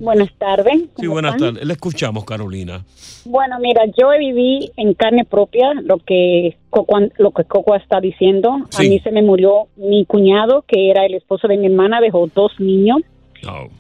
Buenas 0.01 0.33
tardes. 0.37 0.75
Sí, 0.75 0.91
¿cómo 0.95 1.13
buenas 1.13 1.37
tardes. 1.37 1.65
Le 1.65 1.73
escuchamos, 1.73 2.25
Carolina. 2.25 2.85
Bueno, 3.25 3.61
mira, 3.61 3.85
yo 3.97 4.11
viví 4.19 4.73
en 4.77 4.95
carne 4.95 5.25
propia 5.25 5.75
lo 5.85 5.99
que 5.99 6.57
Coco, 6.71 6.99
lo 7.19 7.31
que 7.31 7.45
Coco 7.45 7.77
está 7.77 8.01
diciendo. 8.01 8.67
Sí. 8.71 8.87
A 8.87 8.91
mí 8.91 8.99
se 8.99 9.13
me 9.13 9.23
murió 9.23 9.69
mi 9.77 10.05
cuñado, 10.07 10.65
que 10.67 10.91
era 10.91 11.07
el 11.07 11.15
esposo 11.15 11.47
de 11.47 11.57
mi 11.57 11.67
hermana, 11.67 12.01
dejó 12.01 12.29
dos 12.35 12.59
niños. 12.59 12.99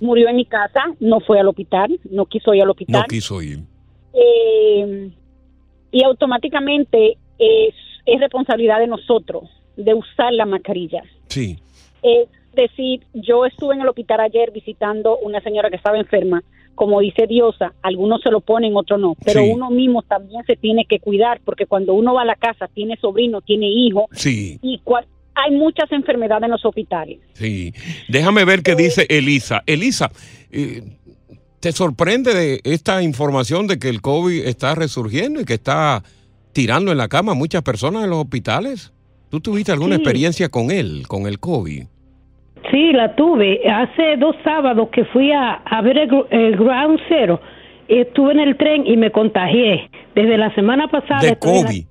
Murió 0.00 0.28
en 0.28 0.36
mi 0.36 0.44
casa, 0.44 0.80
no 1.00 1.20
fue 1.20 1.40
al 1.40 1.48
hospital, 1.48 1.98
no 2.08 2.26
quiso 2.26 2.54
ir 2.54 2.62
al 2.62 2.70
hospital. 2.70 3.00
No 3.00 3.06
quiso 3.08 3.42
ir. 3.42 3.60
Eh, 4.14 5.10
y 5.90 6.04
automáticamente 6.04 7.18
es, 7.40 7.74
es 8.06 8.20
responsabilidad 8.20 8.78
de 8.78 8.86
nosotros 8.86 9.44
de 9.76 9.94
usar 9.94 10.32
la 10.32 10.46
mascarilla. 10.46 11.02
Sí. 11.28 11.58
Es 12.02 12.28
decir, 12.54 13.00
yo 13.14 13.46
estuve 13.46 13.74
en 13.74 13.80
el 13.80 13.88
hospital 13.88 14.20
ayer 14.20 14.50
visitando 14.52 15.16
una 15.18 15.40
señora 15.40 15.70
que 15.70 15.76
estaba 15.76 15.98
enferma. 15.98 16.42
Como 16.74 17.00
dice 17.00 17.26
Diosa, 17.26 17.72
algunos 17.82 18.22
se 18.22 18.30
lo 18.30 18.40
ponen, 18.40 18.76
otros 18.76 18.98
no. 19.00 19.14
Pero 19.24 19.42
Sí. 19.42 19.50
uno 19.52 19.70
mismo 19.70 20.02
también 20.02 20.42
se 20.46 20.56
tiene 20.56 20.84
que 20.86 20.98
cuidar 20.98 21.40
porque 21.44 21.66
cuando 21.66 21.92
uno 21.94 22.14
va 22.14 22.22
a 22.22 22.26
la 22.26 22.36
casa, 22.36 22.68
tiene 22.68 22.96
sobrino, 22.96 23.40
tiene 23.42 23.68
hijo 23.68 24.06
Sí, 24.12 24.58
y 24.62 24.78
cua- 24.84 25.04
hay 25.34 25.52
muchas 25.52 25.90
enfermedades 25.92 26.44
en 26.44 26.50
los 26.52 26.64
hospitales. 26.64 27.18
sí. 27.34 27.72
Déjame 28.08 28.44
ver 28.44 28.62
qué 28.62 28.74
dice 28.74 29.06
Elisa. 29.10 29.62
Elisa, 29.66 30.10
eh, 30.50 30.82
¿te 31.60 31.72
sorprende 31.72 32.34
de 32.34 32.60
esta 32.64 33.02
información 33.02 33.66
de 33.66 33.78
que 33.78 33.88
el 33.88 34.00
COVID 34.00 34.46
está 34.46 34.74
resurgiendo 34.74 35.40
y 35.40 35.44
que 35.44 35.54
está 35.54 36.02
tirando 36.52 36.92
en 36.92 36.98
la 36.98 37.08
cama 37.08 37.32
a 37.32 37.34
muchas 37.34 37.62
personas 37.62 38.04
en 38.04 38.10
los 38.10 38.18
hospitales? 38.20 38.92
¿Tú 39.30 39.40
tuviste 39.40 39.72
alguna 39.72 39.96
Sí. 39.96 40.02
experiencia 40.02 40.48
con 40.48 40.70
él, 40.70 41.04
con 41.06 41.26
el 41.26 41.38
COVID? 41.38 41.84
Sí, 42.70 42.92
la 42.92 43.14
tuve. 43.16 43.60
Hace 43.68 44.16
dos 44.18 44.36
sábados 44.44 44.88
que 44.92 45.04
fui 45.06 45.32
a, 45.32 45.54
a 45.54 45.80
ver 45.82 45.98
el, 45.98 46.08
gr- 46.10 46.26
el 46.30 46.56
Ground 46.56 47.00
Zero. 47.08 47.40
Estuve 47.88 48.32
en 48.32 48.40
el 48.40 48.56
tren 48.56 48.86
y 48.86 48.96
me 48.96 49.10
contagié. 49.10 49.90
Desde 50.14 50.36
la 50.36 50.54
semana 50.54 50.88
pasada. 50.88 51.20
De 51.20 51.30
la- 51.30 51.36
COVID. 51.38 51.84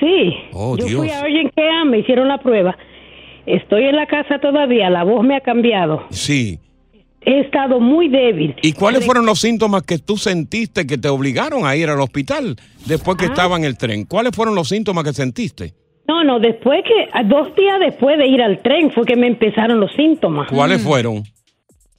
Sí. 0.00 0.34
Oh, 0.52 0.76
Yo 0.76 0.86
fui 0.86 1.06
Dios. 1.08 1.16
a 1.16 1.22
Urgent 1.24 1.54
Care, 1.54 1.84
me 1.86 1.98
hicieron 1.98 2.28
la 2.28 2.38
prueba. 2.38 2.76
Estoy 3.46 3.84
en 3.84 3.96
la 3.96 4.06
casa 4.06 4.38
todavía, 4.40 4.88
la 4.90 5.02
voz 5.04 5.24
me 5.24 5.36
ha 5.36 5.40
cambiado. 5.40 6.04
Sí. 6.10 6.58
He 7.24 7.40
estado 7.40 7.78
muy 7.80 8.08
débil. 8.08 8.56
¿Y 8.62 8.72
cuáles 8.72 9.04
fueron 9.06 9.26
los 9.26 9.38
síntomas 9.40 9.82
que 9.82 9.98
tú 9.98 10.16
sentiste 10.16 10.86
que 10.86 10.98
te 10.98 11.08
obligaron 11.08 11.64
a 11.66 11.76
ir 11.76 11.88
al 11.88 12.00
hospital 12.00 12.56
después 12.86 13.16
que 13.16 13.26
Ah. 13.26 13.28
estaba 13.28 13.56
en 13.56 13.64
el 13.64 13.76
tren? 13.78 14.04
¿Cuáles 14.04 14.34
fueron 14.34 14.54
los 14.54 14.68
síntomas 14.68 15.04
que 15.04 15.12
sentiste? 15.12 15.74
No, 16.08 16.24
no, 16.24 16.40
después 16.40 16.82
que, 16.84 17.08
dos 17.28 17.54
días 17.54 17.78
después 17.80 18.18
de 18.18 18.26
ir 18.26 18.42
al 18.42 18.58
tren 18.60 18.90
fue 18.90 19.04
que 19.04 19.14
me 19.16 19.28
empezaron 19.28 19.78
los 19.78 19.92
síntomas. 19.92 20.48
¿Cuáles 20.50 20.82
fueron? 20.82 21.22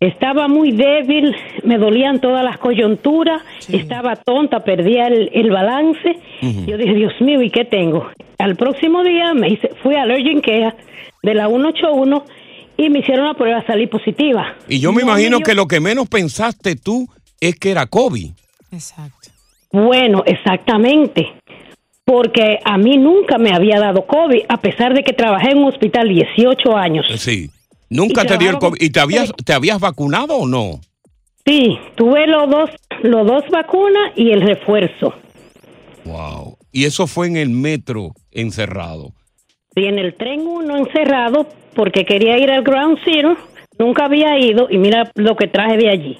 Estaba 0.02 0.50
muy 0.50 0.74
débil, 0.74 1.34
me 1.64 1.78
dolían 1.78 2.20
todas 2.20 2.44
las 2.44 2.58
coyunturas, 2.58 3.42
estaba 3.72 4.18
tonta, 4.18 4.60
perdía 4.66 5.08
el, 5.08 5.30
el 5.34 5.50
balance. 5.50 6.18
Ujú. 6.42 6.66
Yo 6.68 6.78
dije, 6.78 6.94
Dios 6.94 7.14
mío, 7.22 7.42
¿y 7.42 7.50
qué 7.50 7.64
tengo? 7.64 8.08
Al 8.38 8.58
próximo 8.58 9.02
día 9.04 9.34
me 9.34 9.48
hice, 9.48 9.70
fui 9.82 9.96
al 9.96 10.12
Urgent 10.12 10.44
Care 10.44 10.74
de 11.24 11.34
la 11.34 11.48
181 11.48 12.26
y 12.78 12.90
me 12.90 13.00
hicieron 13.00 13.26
la 13.26 13.34
prueba, 13.34 13.64
salí 13.66 13.88
positiva. 13.88 14.56
Y 14.68 14.80
yo 14.80 14.92
me 14.92 15.04
No 15.04 15.10
imagino 15.10 15.40
que 15.40 15.54
lo 15.54 15.68
que 15.68 15.80
menos 15.80 16.08
pensaste 16.08 16.76
tú 16.76 17.08
es 17.40 17.56
que 17.56 17.72
era 17.72 17.86
COVID. 17.86 18.32
Bueno, 19.72 20.24
exactamente. 20.26 21.34
Porque 22.06 22.60
a 22.64 22.78
mí 22.78 22.98
nunca 22.98 23.38
me 23.38 23.54
había 23.54 23.80
dado 23.80 24.06
COVID, 24.06 24.44
a 24.50 24.58
pesar 24.58 24.94
de 24.94 25.04
que 25.04 25.14
trabajé 25.14 25.52
en 25.52 25.60
un 25.60 25.66
hospital 25.66 26.10
18 26.10 26.76
años. 26.76 27.06
Sí. 27.18 27.50
Nunca 27.90 28.24
Y 28.24 28.28
te 28.28 28.38
dio 28.38 28.50
el 28.50 28.58
COVID. 28.58 28.82
¿Y 28.82 28.90
te 28.90 29.00
habías, 29.00 29.32
te 29.46 29.54
habías 29.54 29.80
vacunado 29.80 30.36
o 30.36 30.48
no? 30.48 30.82
Sí, 31.46 31.78
tuve 31.96 32.28
los 32.28 32.50
dos, 32.50 32.70
los 33.04 33.28
dos 33.28 33.44
vacunas 33.52 34.12
y 34.16 34.32
el 34.32 34.42
refuerzo. 34.42 35.14
Wow. 36.06 36.58
Y 36.72 36.86
eso 36.86 37.08
fue 37.08 37.28
en 37.28 37.38
el 37.38 37.50
metro 37.50 38.14
encerrado. 38.32 39.14
Y 39.76 39.86
en 39.86 40.00
el 40.00 40.14
tren 40.16 40.42
uno 40.42 40.78
encerrado 40.78 41.48
porque 41.76 42.06
quería 42.06 42.38
ir 42.38 42.52
al 42.52 42.64
Ground 42.64 43.00
Zero, 43.04 43.38
nunca 43.80 44.06
había 44.06 44.38
ido 44.38 44.68
y 44.70 44.78
mira 44.78 45.12
lo 45.16 45.36
que 45.36 45.48
traje 45.48 45.78
de 45.78 45.90
allí. 45.90 46.20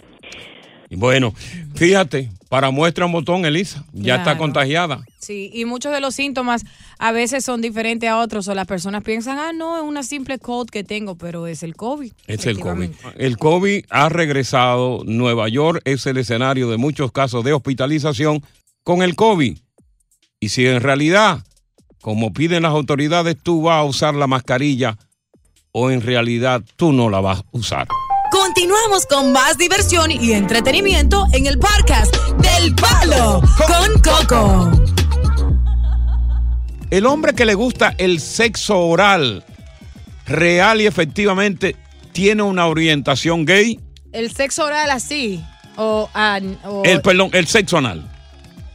Bueno, 0.90 1.34
fíjate, 1.76 2.30
para 2.50 2.70
muestra 2.70 3.06
un 3.06 3.12
botón, 3.12 3.46
Elisa, 3.46 3.84
ya 3.94 4.18
está 4.18 4.38
contagiada. 4.38 5.04
Sí, 5.20 5.50
y 5.54 5.66
muchos 5.66 5.92
de 5.92 6.00
los 6.02 6.14
síntomas 6.14 6.66
a 7.00 7.12
veces 7.12 7.44
son 7.44 7.62
diferentes 7.62 8.10
a 8.10 8.20
otros 8.20 8.48
o 8.48 8.54
las 8.54 8.68
personas 8.68 9.04
piensan, 9.04 9.40
ah, 9.40 9.54
no, 9.54 9.78
es 9.78 9.84
una 9.84 10.04
simple 10.04 10.38
cold 10.38 10.70
que 10.70 10.84
tengo, 10.84 11.16
pero 11.16 11.48
es 11.48 11.64
el 11.64 11.76
COVID. 11.76 12.12
Es 12.28 12.46
el 12.46 12.60
COVID. 12.60 12.90
El 13.18 13.38
COVID 13.38 13.86
ha 13.90 14.10
regresado. 14.10 15.02
Nueva 15.06 15.50
York 15.50 15.82
es 15.86 16.06
el 16.06 16.18
escenario 16.18 16.70
de 16.70 16.78
muchos 16.78 17.12
casos 17.12 17.44
de 17.44 17.54
hospitalización 17.54 18.44
con 18.84 19.02
el 19.02 19.16
COVID. 19.16 19.58
Y 20.40 20.50
si 20.50 20.68
en 20.68 20.82
realidad, 20.82 21.44
como 22.04 22.34
piden 22.34 22.64
las 22.64 22.74
autoridades, 22.74 23.38
tú 23.42 23.62
vas 23.64 23.78
a 23.80 23.84
usar 23.84 24.14
la 24.14 24.28
mascarilla 24.28 24.98
o 25.72 25.90
en 25.90 26.02
realidad 26.02 26.62
tú 26.76 26.92
no 26.92 27.10
la 27.10 27.22
vas 27.22 27.40
a 27.40 27.44
usar. 27.54 27.88
Continuamos 28.30 29.06
con 29.06 29.32
más 29.32 29.58
diversión 29.58 30.12
y 30.12 30.34
entretenimiento 30.34 31.26
en 31.32 31.46
el 31.48 31.58
podcast 31.58 32.14
del 32.40 32.76
Palo 32.76 33.42
con 33.56 34.02
Coco. 34.02 34.72
El 36.92 37.06
hombre 37.06 37.34
que 37.34 37.46
le 37.46 37.54
gusta 37.54 37.96
el 37.98 38.20
sexo 38.20 38.80
oral 38.82 39.46
real 40.26 40.82
y 40.82 40.86
efectivamente 40.88 41.78
tiene 42.12 42.44
una 42.44 42.68
orientación 42.68 43.46
gay. 43.46 43.80
El 44.12 44.30
sexo 44.32 44.66
oral 44.66 44.92
así, 44.92 45.42
o, 45.78 46.10
an- 46.14 46.60
o- 46.66 46.84
El, 46.84 47.02
perdón, 47.02 47.30
el 47.32 47.48
sexo 47.48 47.78
anal. 47.78 48.10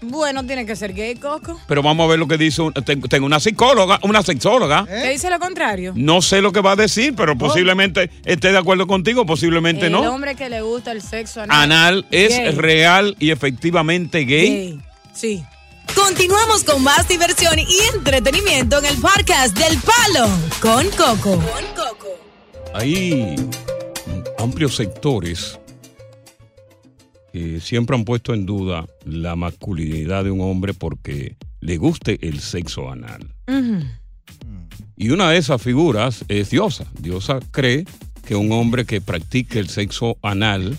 Bueno, 0.00 0.44
tiene 0.46 0.64
que 0.64 0.76
ser 0.76 0.92
gay, 0.94 1.14
Coco. 1.16 1.60
Pero 1.66 1.82
vamos 1.82 2.04
a 2.04 2.08
ver 2.10 2.18
lo 2.18 2.28
que 2.28 2.38
dice. 2.38 2.62
un- 2.62 2.72
tengo, 2.72 3.08
tengo 3.08 3.26
una 3.26 3.40
psicóloga, 3.40 3.98
una 4.02 4.22
sexóloga. 4.22 4.86
¿Qué 4.86 5.10
dice 5.10 5.28
lo 5.30 5.38
contrario? 5.40 5.92
No 5.96 6.22
sé 6.22 6.40
lo 6.40 6.52
que 6.52 6.60
va 6.60 6.72
a 6.72 6.76
decir, 6.76 7.14
pero 7.16 7.36
posiblemente 7.36 8.10
esté 8.24 8.52
de 8.52 8.58
acuerdo 8.58 8.86
contigo, 8.86 9.26
posiblemente 9.26 9.86
el 9.86 9.92
no. 9.92 10.00
hombre 10.02 10.34
que 10.36 10.48
le 10.48 10.60
gusta 10.62 10.92
el 10.92 11.02
sexo 11.02 11.42
anal. 11.42 11.62
Anal 11.62 12.06
es 12.10 12.36
Gay. 12.36 12.50
real 12.52 13.16
y 13.18 13.30
efectivamente 13.30 14.20
gay. 14.20 14.48
Gay. 14.48 14.80
Sí. 15.12 15.44
Continuamos 15.94 16.64
con 16.64 16.82
más 16.84 17.08
diversión 17.08 17.58
y 17.58 17.66
entretenimiento 17.94 18.78
en 18.78 18.84
el 18.84 18.96
podcast 18.98 19.56
del 19.58 19.78
Palo 19.78 20.28
con 20.60 20.86
Coco. 20.90 21.42
Hay 22.74 23.34
amplios 24.38 24.76
sectores 24.76 25.58
que 27.32 27.60
siempre 27.60 27.96
han 27.96 28.04
puesto 28.04 28.34
en 28.34 28.46
duda 28.46 28.86
la 29.08 29.36
masculinidad 29.36 30.24
de 30.24 30.30
un 30.30 30.40
hombre 30.40 30.74
porque 30.74 31.36
le 31.60 31.76
guste 31.76 32.18
el 32.26 32.40
sexo 32.40 32.90
anal. 32.90 33.34
Y 34.96 35.10
una 35.10 35.30
de 35.30 35.38
esas 35.38 35.62
figuras 35.62 36.24
es 36.28 36.50
Diosa. 36.50 36.86
Diosa 37.00 37.38
cree 37.50 37.84
que 38.26 38.34
un 38.34 38.52
hombre 38.52 38.84
que 38.84 39.00
practique 39.00 39.58
el 39.58 39.68
sexo 39.68 40.18
anal 40.22 40.76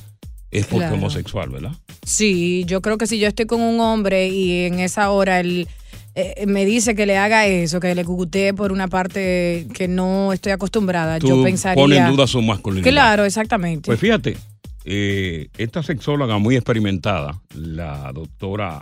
es 0.51 0.65
porque 0.65 0.85
Claro. 0.85 0.95
homosexual, 0.95 1.49
¿verdad? 1.49 1.71
Sí, 2.03 2.63
yo 2.65 2.81
creo 2.81 2.97
que 2.97 3.07
si 3.07 3.19
yo 3.19 3.27
estoy 3.27 3.45
con 3.45 3.61
un 3.61 3.79
hombre 3.79 4.27
y 4.27 4.65
en 4.65 4.79
esa 4.79 5.11
hora 5.11 5.39
él 5.39 5.67
eh, 6.15 6.45
me 6.47 6.65
dice 6.65 6.95
que 6.95 7.05
le 7.05 7.17
haga 7.17 7.45
eso, 7.45 7.79
que 7.79 7.93
le 7.95 8.03
cucutee 8.03 8.53
por 8.53 8.71
una 8.71 8.87
parte 8.87 9.67
que 9.73 9.87
no 9.87 10.33
estoy 10.33 10.51
acostumbrada, 10.51 11.17
yo 11.19 11.43
pensaría... 11.43 11.81
pones 11.81 11.99
en 11.99 12.07
duda 12.07 12.27
su 12.27 12.41
masculinidad. 12.41 12.91
Claro, 12.91 13.25
exactamente. 13.25 13.85
Pues 13.87 13.99
fíjate, 13.99 14.35
eh, 14.91 15.49
esta 15.59 15.83
sexóloga 15.83 16.39
muy 16.39 16.55
experimentada, 16.55 17.39
la 17.53 18.11
doctora 18.11 18.81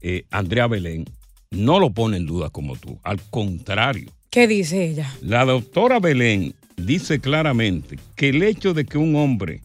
eh, 0.00 0.24
Andrea 0.32 0.66
Belén, 0.66 1.04
no 1.52 1.78
lo 1.78 1.90
pone 1.90 2.16
en 2.16 2.26
duda 2.26 2.50
como 2.50 2.74
tú. 2.74 2.98
Al 3.04 3.20
contrario, 3.30 4.10
¿Qué 4.30 4.48
dice 4.48 4.90
ella? 4.90 5.14
la 5.22 5.44
doctora 5.44 6.00
Belén 6.00 6.52
dice 6.76 7.20
claramente 7.20 7.96
que 8.16 8.30
el 8.30 8.42
hecho 8.42 8.74
de 8.74 8.84
que 8.84 8.98
un 8.98 9.14
hombre, 9.14 9.62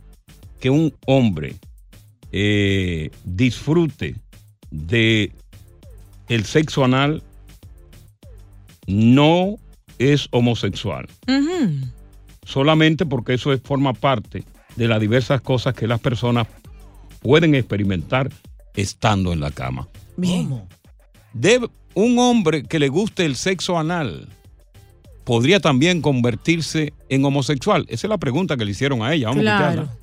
que 0.59 0.69
un 0.69 0.93
hombre 1.07 1.55
eh, 2.31 3.09
disfrute 3.23 4.13
de 4.69 5.31
el 6.29 6.45
sexo 6.45 6.85
anal 6.85 7.23
no 8.85 9.55
es 9.97 10.27
homosexual 10.29 11.07
solamente 12.45 13.07
porque 13.07 13.33
eso 13.33 13.51
es, 13.51 13.61
forma 13.61 13.93
parte 13.93 14.43
de 14.75 14.87
las 14.87 14.99
diversas 14.99 15.41
cosas 15.41 15.73
que 15.73 15.87
las 15.87 15.99
personas 15.99 16.47
pueden 17.21 17.55
experimentar 17.55 18.29
estando 18.75 19.33
en 19.33 19.39
la 19.39 19.51
cama. 19.51 19.87
Bien. 20.17 20.61
Debe, 21.33 21.67
un 21.93 22.19
hombre 22.19 22.63
que 22.63 22.79
le 22.79 22.89
guste 22.89 23.25
el 23.25 23.35
sexo 23.35 23.77
anal 23.79 24.27
podría 25.23 25.59
también 25.59 26.01
convertirse 26.01 26.93
en 27.09 27.25
homosexual. 27.25 27.85
Esa 27.89 28.07
es 28.07 28.09
la 28.09 28.17
pregunta 28.17 28.57
que 28.57 28.65
le 28.65 28.71
hicieron 28.71 29.01
a 29.01 29.13
ella. 29.13 29.27
Vamos 29.29 29.41
a 29.41 29.43
Claro. 29.43 29.65
escucharla. 29.81 29.93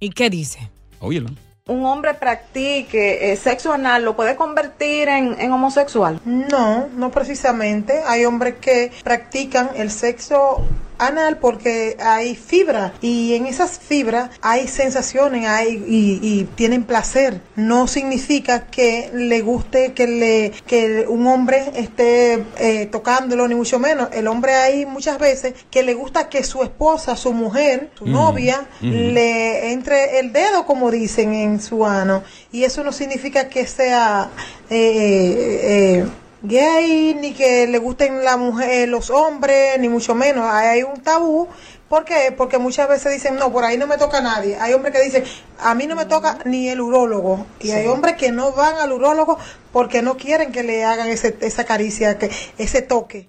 ¿Y 0.00 0.10
qué 0.10 0.30
dice? 0.30 0.70
Óyela. 1.00 1.30
un 1.68 1.84
hombre 1.84 2.14
practique 2.14 3.32
eh, 3.32 3.36
sexo 3.36 3.72
anal, 3.72 4.04
¿lo 4.04 4.14
puede 4.14 4.36
convertir 4.36 5.08
en, 5.08 5.38
en 5.40 5.50
homosexual? 5.52 6.20
No, 6.24 6.86
no 6.96 7.10
precisamente. 7.10 8.00
Hay 8.06 8.24
hombres 8.24 8.54
que 8.60 8.92
practican 9.02 9.70
el 9.76 9.90
sexo 9.90 10.64
anal 10.98 11.38
porque 11.38 11.96
hay 12.00 12.34
fibra 12.34 12.94
y 13.00 13.34
en 13.34 13.46
esas 13.46 13.78
fibras 13.78 14.30
hay 14.40 14.68
sensaciones 14.68 15.46
hay, 15.46 15.84
y, 15.86 16.18
y 16.22 16.44
tienen 16.54 16.84
placer. 16.84 17.40
No 17.54 17.86
significa 17.86 18.66
que 18.66 19.10
le 19.12 19.40
guste 19.42 19.92
que 19.92 20.06
le 20.06 20.52
que 20.66 21.04
un 21.08 21.26
hombre 21.26 21.72
esté 21.74 22.44
eh, 22.58 22.86
tocándolo 22.86 23.46
ni 23.48 23.54
mucho 23.54 23.78
menos. 23.78 24.08
El 24.12 24.26
hombre 24.26 24.54
hay 24.54 24.86
muchas 24.86 25.18
veces 25.18 25.54
que 25.70 25.82
le 25.82 25.94
gusta 25.94 26.28
que 26.28 26.42
su 26.42 26.62
esposa, 26.62 27.16
su 27.16 27.32
mujer, 27.32 27.90
su 27.98 28.06
Mm, 28.06 28.12
novia 28.12 28.66
mm. 28.80 28.90
le 28.90 29.72
entre 29.72 30.20
el 30.20 30.32
dedo 30.32 30.64
como 30.64 30.90
dicen 30.90 31.34
en 31.34 31.60
su 31.60 31.84
ano 31.84 32.22
y 32.52 32.64
eso 32.64 32.84
no 32.84 32.92
significa 32.92 33.48
que 33.48 33.66
sea 33.66 34.30
eh, 34.70 36.00
eh, 36.00 36.06
gay 36.46 37.14
ni 37.14 37.32
que 37.32 37.66
le 37.66 37.78
gusten 37.78 38.24
la 38.24 38.36
mujer 38.36 38.88
los 38.88 39.10
hombres 39.10 39.78
ni 39.78 39.88
mucho 39.88 40.14
menos 40.14 40.44
hay 40.46 40.82
un 40.82 41.00
tabú 41.00 41.48
¿Por 41.88 42.04
qué? 42.04 42.34
Porque 42.36 42.58
muchas 42.58 42.88
veces 42.88 43.12
dicen, 43.12 43.36
no, 43.36 43.52
por 43.52 43.62
ahí 43.62 43.78
no 43.78 43.86
me 43.86 43.96
toca 43.96 44.20
nadie. 44.20 44.56
Hay 44.56 44.72
hombres 44.72 44.92
que 44.92 45.04
dicen, 45.04 45.22
a 45.60 45.74
mí 45.76 45.86
no 45.86 45.94
me 45.94 46.04
toca 46.04 46.38
ni 46.44 46.68
el 46.68 46.80
urólogo. 46.80 47.46
Y 47.60 47.70
hay 47.70 47.86
hombres 47.86 48.16
que 48.16 48.32
no 48.32 48.52
van 48.52 48.74
al 48.76 48.90
urólogo 48.90 49.38
porque 49.72 50.02
no 50.02 50.16
quieren 50.16 50.50
que 50.50 50.64
le 50.64 50.84
hagan 50.84 51.08
ese, 51.08 51.36
esa 51.42 51.64
caricia, 51.64 52.18
que, 52.18 52.30
ese 52.58 52.82
toque. 52.82 53.28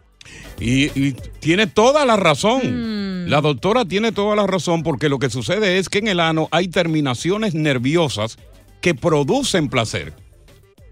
Y, 0.60 0.86
y 1.00 1.12
tiene 1.40 1.68
toda 1.68 2.04
la 2.06 2.18
razón. 2.18 3.30
La 3.30 3.42
doctora 3.42 3.86
tiene 3.86 4.12
toda 4.12 4.36
la 4.36 4.48
razón 4.48 4.82
porque 4.82 5.08
lo 5.08 5.20
que 5.20 5.30
sucede 5.30 5.78
es 5.78 5.88
que 5.88 6.00
en 6.00 6.08
el 6.08 6.20
ano 6.20 6.48
hay 6.50 6.68
terminaciones 6.68 7.54
nerviosas 7.54 8.38
que 8.82 8.96
producen 8.96 9.70
placer. 9.70 10.14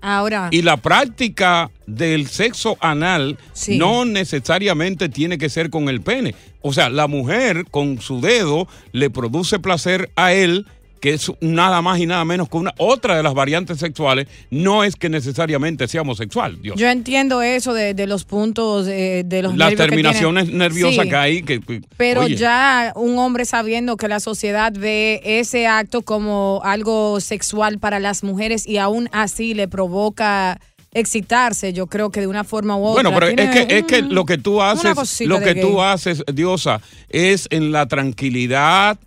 Ahora. 0.01 0.49
Y 0.51 0.61
la 0.61 0.77
práctica 0.77 1.71
del 1.87 2.27
sexo 2.27 2.77
anal 2.79 3.37
Sí. 3.53 3.77
no 3.77 4.05
necesariamente 4.05 5.09
tiene 5.09 5.37
que 5.37 5.49
ser 5.49 5.69
con 5.69 5.89
el 5.89 6.01
pene. 6.01 6.35
O 6.61 6.73
sea, 6.73 6.89
la 6.89 7.07
mujer 7.07 7.65
con 7.69 8.01
su 8.01 8.21
dedo 8.21 8.67
le 8.91 9.09
produce 9.09 9.59
placer 9.59 10.09
a 10.15 10.33
él, 10.33 10.65
que 11.05 11.13
es 11.13 11.31
nada 11.39 11.83
más 11.83 11.99
y 11.99 12.07
nada 12.07 12.25
menos 12.25 12.49
que 12.49 12.57
una 12.57 12.73
otra 12.79 13.15
de 13.15 13.21
las 13.21 13.35
variantes 13.35 13.77
sexuales, 13.77 14.25
no 14.49 14.83
es 14.83 14.95
que 14.95 15.07
necesariamente 15.07 15.87
sea 15.87 16.01
homosexual. 16.01 16.59
Dios. 16.59 16.79
Yo 16.79 16.87
entiendo 16.89 17.43
eso 17.43 17.75
de, 17.75 17.93
de 17.93 18.07
los 18.07 18.23
puntos 18.23 18.87
eh, 18.87 19.21
de 19.23 19.43
los 19.43 19.55
Las 19.55 19.69
que 19.69 19.75
terminaciones 19.75 20.51
nerviosas 20.51 21.03
Sí, 21.03 21.09
que 21.11 21.15
hay. 21.15 21.43
Que, 21.43 21.61
que- 21.61 21.81
Pero 21.95 22.21
oye, 22.21 22.37
ya 22.37 22.91
un 22.95 23.19
hombre 23.19 23.45
sabiendo 23.45 23.97
que 23.97 24.07
la 24.07 24.19
sociedad 24.19 24.73
ve 24.75 25.21
ese 25.23 25.67
acto 25.67 26.01
como 26.01 26.61
algo 26.63 27.19
sexual 27.19 27.77
para 27.77 27.99
las 27.99 28.23
mujeres 28.23 28.65
y 28.65 28.77
aún 28.77 29.07
así 29.11 29.53
le 29.53 29.67
provoca 29.67 30.59
excitarse, 30.91 31.71
yo 31.71 31.85
creo 31.85 32.09
que 32.09 32.21
de 32.21 32.25
una 32.25 32.43
forma 32.43 32.77
u 32.77 32.83
otra. 32.83 33.03
Bueno, 33.03 33.11
pero 33.13 33.27
es 33.27 33.49
que, 33.67 33.77
es 33.77 33.83
que 33.83 34.01
lo 34.01 34.25
que 34.25 34.39
tú 34.39 34.63
haces, 34.63 35.21
lo 35.21 35.39
que 35.39 35.53
tú 35.53 35.83
haces, 35.83 36.23
Diosa, 36.33 36.81
es 37.09 37.47
en 37.51 37.71
la 37.71 37.85
tranquilidad 37.85 38.97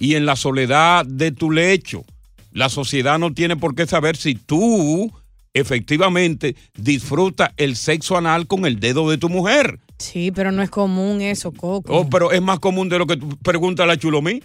y 0.00 0.16
en 0.16 0.26
la 0.26 0.34
soledad 0.34 1.06
de 1.06 1.30
tu 1.30 1.52
lecho. 1.52 2.04
La 2.50 2.68
sociedad 2.68 3.20
no 3.20 3.32
tiene 3.32 3.56
por 3.56 3.76
qué 3.76 3.86
saber 3.86 4.16
si 4.16 4.34
tú 4.34 5.12
efectivamente 5.54 6.56
disfrutas 6.76 7.50
el 7.56 7.76
sexo 7.76 8.16
anal 8.16 8.48
con 8.48 8.66
el 8.66 8.80
dedo 8.80 9.08
de 9.08 9.18
tu 9.18 9.28
mujer. 9.28 9.78
Sí, 9.98 10.32
pero 10.32 10.50
no 10.50 10.62
es 10.62 10.70
común 10.70 11.20
eso, 11.20 11.52
Coco. 11.52 11.92
Oh, 11.94 12.08
pero 12.08 12.32
es 12.32 12.40
más 12.40 12.58
común 12.58 12.88
de 12.88 12.98
lo 12.98 13.06
que 13.06 13.18
tú 13.18 13.36
preguntas 13.38 13.84
a 13.84 13.86
la 13.86 13.98
chulomí. 13.98 14.42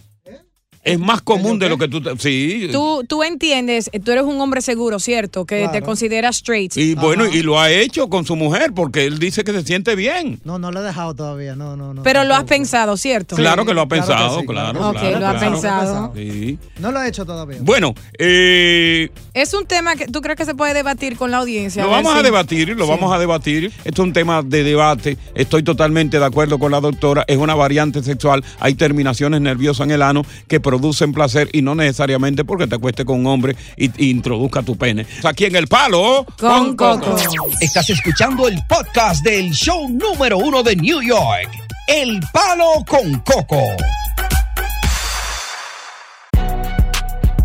Es 0.86 1.00
más 1.00 1.22
común 1.22 1.58
de 1.60 1.68
lo 1.68 1.78
que 1.78 1.88
tú... 1.88 2.00
te- 2.02 2.16
sí. 2.20 2.70
Tú, 2.72 3.04
tú 3.10 3.24
entiendes, 3.24 3.90
tú 4.04 4.12
eres 4.12 4.24
un 4.24 4.40
hombre 4.40 4.62
seguro, 4.62 5.00
¿cierto? 5.00 5.46
Que 5.46 5.68
te 5.72 5.82
consideras 5.82 6.38
straight. 6.38 6.78
Y 6.78 6.94
bueno, 6.96 7.26
y 7.26 7.42
lo 7.42 7.60
ha 7.60 7.72
hecho 7.72 8.08
con 8.08 8.24
su 8.26 8.36
mujer 8.36 8.72
porque 8.74 9.06
él 9.06 9.18
dice 9.20 9.44
que 9.44 9.52
se 9.52 9.64
siente 9.64 9.96
bien. 9.96 10.40
No, 10.44 10.60
no 10.60 10.72
lo 10.72 10.82
he 10.82 10.84
dejado 10.84 11.16
todavía, 11.16 11.56
no, 11.56 11.76
no, 11.76 11.94
no. 11.96 12.04
Pero 12.04 12.24
lo 12.24 12.36
has 12.36 12.44
pensado, 12.44 12.96
¿cierto? 12.98 13.36
Claro 13.36 13.66
que 13.66 13.74
lo 13.74 13.82
ha 13.82 13.88
pensado, 13.88 14.40
sí, 14.42 14.46
claro. 14.46 14.80
claro. 14.80 14.90
Ok, 14.92 15.00
claro, 15.00 15.20
lo 15.20 15.28
ha 15.28 15.32
claro. 15.38 15.52
pensado. 15.52 16.14
Sí. 16.16 16.60
No 16.80 16.92
lo 16.92 17.02
he 17.02 17.08
hecho 17.10 17.26
todavía. 17.26 17.58
Bueno, 17.62 17.96
eh, 18.20 19.10
Es 19.34 19.54
un 19.56 19.66
tema 19.66 19.96
que 19.96 20.06
tú 20.08 20.22
crees 20.22 20.38
que 20.38 20.46
se 20.46 20.54
puede 20.56 20.74
debatir 20.76 21.18
con 21.18 21.32
la 21.32 21.38
audiencia. 21.38 21.84
lo 21.84 21.90
vamos 21.90 22.14
a 22.16 22.22
debatir, 22.22 22.70
lo 22.78 22.86
Sí. 22.86 22.92
vamos 22.92 23.12
a 23.12 23.18
debatir. 23.20 23.72
Esto 23.84 24.02
es 24.04 24.08
un 24.08 24.14
tema 24.14 24.44
de 24.44 24.64
debate. 24.64 25.18
Estoy 25.34 25.64
totalmente 25.64 26.20
de 26.20 26.26
acuerdo 26.26 26.60
con 26.60 26.72
la 26.72 26.80
doctora. 26.80 27.24
Es 27.28 27.38
una 27.38 27.56
variante 27.56 28.04
sexual. 28.04 28.44
Hay 28.60 28.76
terminaciones 28.76 29.42
nerviosas 29.42 29.86
en 29.88 29.92
el 29.92 30.02
ano 30.04 30.24
que 30.48 30.60
producen 30.80 31.14
placer 31.14 31.50
y 31.54 31.62
no 31.62 31.74
necesariamente 31.74 32.44
porque 32.44 32.68
te 32.68 32.76
acuestes 32.76 33.06
con 33.06 33.22
un 33.22 33.28
hombre 33.28 33.56
y, 33.78 33.86
y 34.06 34.10
introduzca 34.10 34.62
tu 34.62 34.76
pene. 34.76 35.06
Aquí 35.24 35.46
en 35.46 35.56
el 35.56 35.68
palo 35.68 36.26
Con 36.38 36.76
Coco. 36.76 37.16
Estás 37.62 37.90
escuchando 37.90 38.48
el 38.48 38.62
podcast 38.68 39.24
del 39.24 39.52
show 39.52 39.88
número 39.90 40.38
uno 40.38 40.64
de 40.64 40.76
New 40.76 41.02
York, 41.02 41.50
El 41.88 42.20
Palo 42.34 42.84
con 42.88 43.20
Coco. 43.20 43.62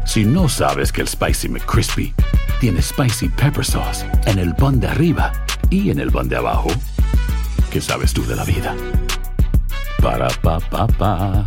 Si 0.04 0.24
no 0.24 0.48
sabes 0.48 0.90
que 0.90 1.02
el 1.02 1.08
Spicy 1.08 1.48
McCrispy 1.48 2.12
tiene 2.60 2.82
Spicy 2.82 3.28
Pepper 3.28 3.64
Sauce 3.64 4.04
en 4.26 4.40
el 4.40 4.54
pan 4.56 4.80
de 4.80 4.88
arriba 4.88 5.32
y 5.70 5.90
en 5.90 6.00
el 6.00 6.10
pan 6.10 6.28
de 6.28 6.36
abajo, 6.36 6.68
¿qué 7.70 7.80
sabes 7.80 8.12
tú 8.12 8.26
de 8.26 8.34
la 8.34 8.44
vida? 8.44 8.74
Para, 10.02 10.28
pa, 10.42 10.58
pa, 10.58 10.86
pa. 10.88 11.46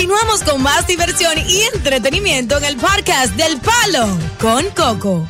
Continuamos 0.00 0.42
con 0.44 0.62
más 0.62 0.86
diversión 0.86 1.34
y 1.46 1.60
entretenimiento 1.74 2.56
en 2.56 2.64
el 2.64 2.78
podcast 2.78 3.34
del 3.34 3.60
Palo 3.60 4.08
con 4.40 4.64
Coco. 4.70 5.26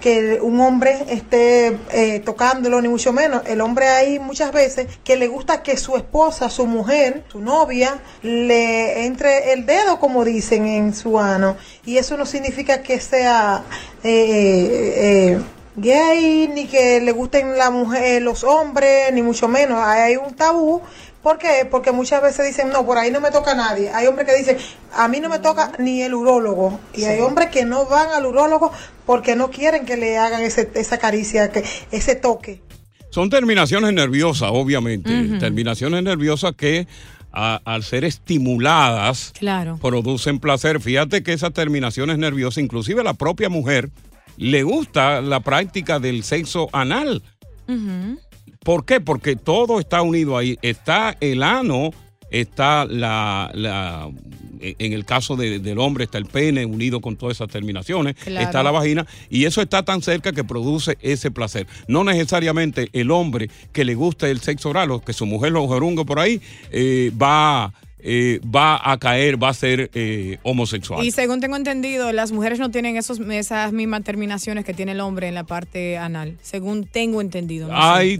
que 0.00 0.38
un 0.40 0.58
hombre 0.62 1.04
esté 1.10 1.78
eh, 1.92 2.20
tocándolo, 2.20 2.80
ni 2.80 2.88
mucho 2.88 3.12
menos. 3.12 3.42
El 3.46 3.60
hombre 3.60 3.88
hay 3.88 4.18
muchas 4.18 4.52
veces 4.52 4.86
que 5.04 5.16
le 5.16 5.28
gusta 5.28 5.62
que 5.62 5.76
su 5.76 5.98
esposa, 5.98 6.48
su 6.48 6.64
mujer, 6.64 7.24
su 7.30 7.40
novia, 7.40 8.00
le 8.22 9.04
entre 9.04 9.52
el 9.52 9.66
dedo, 9.66 10.00
como 10.00 10.24
dicen, 10.24 10.66
en 10.66 10.94
su 10.94 11.18
ano. 11.18 11.58
Y 11.84 11.98
eso 11.98 12.16
no 12.16 12.24
significa 12.24 12.82
que 12.82 12.98
sea 13.00 13.64
eh, 14.02 14.94
eh, 14.96 15.38
gay, 15.76 16.48
ni 16.48 16.68
que 16.68 17.02
le 17.02 17.12
gusten 17.12 17.58
la 17.58 17.68
mujer, 17.68 18.22
los 18.22 18.44
hombres, 18.44 19.12
ni 19.12 19.20
mucho 19.20 19.46
menos. 19.46 19.78
Hay 19.84 20.16
un 20.16 20.34
tabú. 20.34 20.80
¿Por 21.26 21.38
qué? 21.38 21.66
Porque 21.68 21.90
muchas 21.90 22.22
veces 22.22 22.46
dicen, 22.46 22.68
no, 22.68 22.86
por 22.86 22.98
ahí 22.98 23.10
no 23.10 23.20
me 23.20 23.32
toca 23.32 23.52
nadie. 23.56 23.90
Hay 23.90 24.06
hombres 24.06 24.28
que 24.28 24.36
dicen, 24.36 24.58
a 24.94 25.08
mí 25.08 25.18
no 25.18 25.28
me 25.28 25.40
toca 25.40 25.72
ni 25.80 26.00
el 26.02 26.14
urólogo. 26.14 26.78
Y 26.94 27.02
hay 27.02 27.18
hombres 27.18 27.48
que 27.48 27.64
no 27.64 27.84
van 27.86 28.10
al 28.10 28.26
urólogo 28.26 28.70
porque 29.06 29.34
no 29.34 29.50
quieren 29.50 29.84
que 29.84 29.96
le 29.96 30.18
hagan 30.18 30.42
ese, 30.42 30.70
esa 30.76 30.98
caricia, 30.98 31.50
que, 31.50 31.64
ese 31.90 32.14
toque. 32.14 32.62
Son 33.10 33.28
terminaciones 33.28 33.92
nerviosas, 33.92 34.50
obviamente. 34.52 35.10
Terminaciones 35.40 36.00
nerviosas 36.04 36.52
que 36.56 36.86
a- 37.32 37.60
al 37.64 37.82
ser 37.82 38.04
estimuladas 38.04 39.32
Claro. 39.36 39.78
producen 39.82 40.38
placer. 40.38 40.80
Fíjate 40.80 41.24
que 41.24 41.32
esas 41.32 41.52
terminaciones 41.52 42.18
nerviosas, 42.18 42.62
inclusive 42.62 43.00
a 43.00 43.04
la 43.04 43.14
propia 43.14 43.48
mujer, 43.48 43.90
le 44.36 44.62
gusta 44.62 45.20
la 45.22 45.40
práctica 45.40 45.98
del 45.98 46.22
sexo 46.22 46.68
anal. 46.72 47.24
Ujú. 47.68 48.20
¿Por 48.66 48.84
qué? 48.84 49.00
Porque 49.00 49.36
todo 49.36 49.78
está 49.78 50.02
unido 50.02 50.36
ahí. 50.36 50.58
Está 50.60 51.16
el 51.20 51.44
ano, 51.44 51.92
está 52.32 52.84
la, 52.84 53.48
la- 53.54 54.10
en 54.60 54.92
el 54.92 55.04
caso 55.04 55.36
de- 55.36 55.60
del 55.60 55.78
hombre 55.78 56.02
está 56.04 56.18
el 56.18 56.26
pene 56.26 56.66
unido 56.66 57.00
con 57.00 57.14
todas 57.16 57.36
esas 57.36 57.48
terminaciones, 57.48 58.16
Claro. 58.16 58.44
está 58.44 58.64
la 58.64 58.72
vagina 58.72 59.06
y 59.30 59.44
eso 59.44 59.62
está 59.62 59.84
tan 59.84 60.02
cerca 60.02 60.32
que 60.32 60.42
produce 60.42 60.98
ese 61.00 61.30
placer. 61.30 61.68
No 61.86 62.02
necesariamente 62.02 62.88
el 62.92 63.12
hombre 63.12 63.50
que 63.72 63.84
le 63.84 63.94
gusta 63.94 64.28
el 64.28 64.40
sexo 64.40 64.70
oral 64.70 64.90
o 64.90 65.00
que 65.00 65.12
su 65.12 65.26
mujer 65.26 65.52
lo 65.52 65.64
jorunga 65.68 66.02
por 66.04 66.18
ahí 66.18 66.40
eh, 66.72 67.12
va, 67.22 67.72
eh, 68.08 68.40
va 68.44 68.80
a 68.88 68.96
caer, 68.98 69.42
va 69.42 69.48
a 69.48 69.54
ser 69.54 69.90
eh, 69.94 70.38
homosexual. 70.44 71.04
Y 71.04 71.10
según 71.10 71.40
tengo 71.40 71.56
entendido, 71.56 72.12
las 72.12 72.30
mujeres 72.30 72.60
no 72.60 72.70
tienen 72.70 72.96
esos, 72.96 73.18
esas 73.18 73.72
mismas 73.72 74.04
terminaciones 74.04 74.64
que 74.64 74.72
tiene 74.74 74.92
el 74.92 75.00
hombre 75.00 75.26
en 75.26 75.34
la 75.34 75.42
parte 75.42 75.98
anal. 75.98 76.36
Según 76.40 76.86
tengo 76.86 77.20
entendido. 77.20 77.66
no 77.68 77.74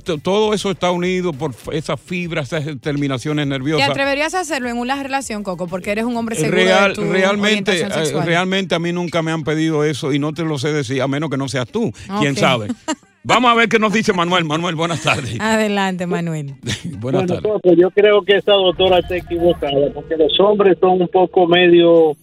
to- 0.04 0.18
todo 0.18 0.54
eso 0.54 0.72
está 0.72 0.90
unido 0.90 1.32
por 1.32 1.54
esas 1.72 2.00
fibras, 2.00 2.52
esas 2.52 2.80
terminaciones 2.80 3.44
¿Te 3.44 3.48
nerviosas. 3.50 3.88
atreverías 3.90 4.34
a 4.34 4.40
hacerlo 4.40 4.68
en 4.68 4.76
una 4.78 5.00
relación, 5.00 5.44
Coco? 5.44 5.68
Porque 5.68 5.92
eres 5.92 6.04
un 6.04 6.16
hombre 6.16 6.34
seguro 6.34 6.56
Real- 6.56 6.88
de 6.88 6.94
tu 6.96 7.04
realmente, 7.04 7.80
eh, 7.80 8.12
realmente 8.24 8.74
a 8.74 8.80
mí 8.80 8.92
nunca 8.92 9.22
me 9.22 9.30
han 9.30 9.44
pedido 9.44 9.84
eso 9.84 10.12
y 10.12 10.18
no 10.18 10.32
te 10.34 10.42
lo 10.42 10.58
sé 10.58 10.72
decir, 10.72 11.00
a 11.00 11.06
menos 11.06 11.30
que 11.30 11.36
no 11.36 11.48
seas 11.48 11.68
tú. 11.68 11.92
¿Quién 12.18 12.36
sabe? 12.36 12.68
Vamos 13.26 13.50
a 13.50 13.54
ver 13.54 13.68
qué 13.68 13.80
nos 13.80 13.92
dice 13.92 14.12
Manuel. 14.12 14.44
Manuel, 14.44 14.76
buenas 14.76 15.02
tardes. 15.02 15.36
Adelante, 15.40 16.06
Manuel. 16.06 16.54
buenas 17.00 17.26
Bueno, 17.26 17.42
tardes. 17.42 17.76
Yo 17.76 17.90
creo 17.90 18.22
que 18.22 18.36
esa 18.36 18.52
doctora 18.52 19.00
está 19.00 19.16
equivocada 19.16 19.92
porque 19.92 20.16
los 20.16 20.38
hombres 20.38 20.78
son 20.80 21.02
un 21.02 21.08
poco 21.08 21.48
medio, 21.48 22.16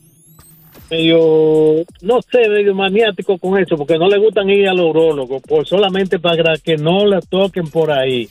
medio, 0.89 1.83
no 2.01 2.21
sé, 2.21 2.47
medio 2.47 2.73
maniáticos 2.73 3.37
con 3.41 3.61
eso 3.61 3.75
porque 3.75 3.97
no 3.97 4.07
le 4.07 4.17
gustan 4.17 4.49
ir 4.49 4.65
al 4.69 4.79
urólogo 4.79 5.41
por 5.41 5.67
solamente 5.67 6.19
para 6.19 6.57
que 6.57 6.77
no 6.77 7.05
la 7.05 7.19
toquen 7.19 7.67
por 7.67 7.91
ahí. 7.91 8.29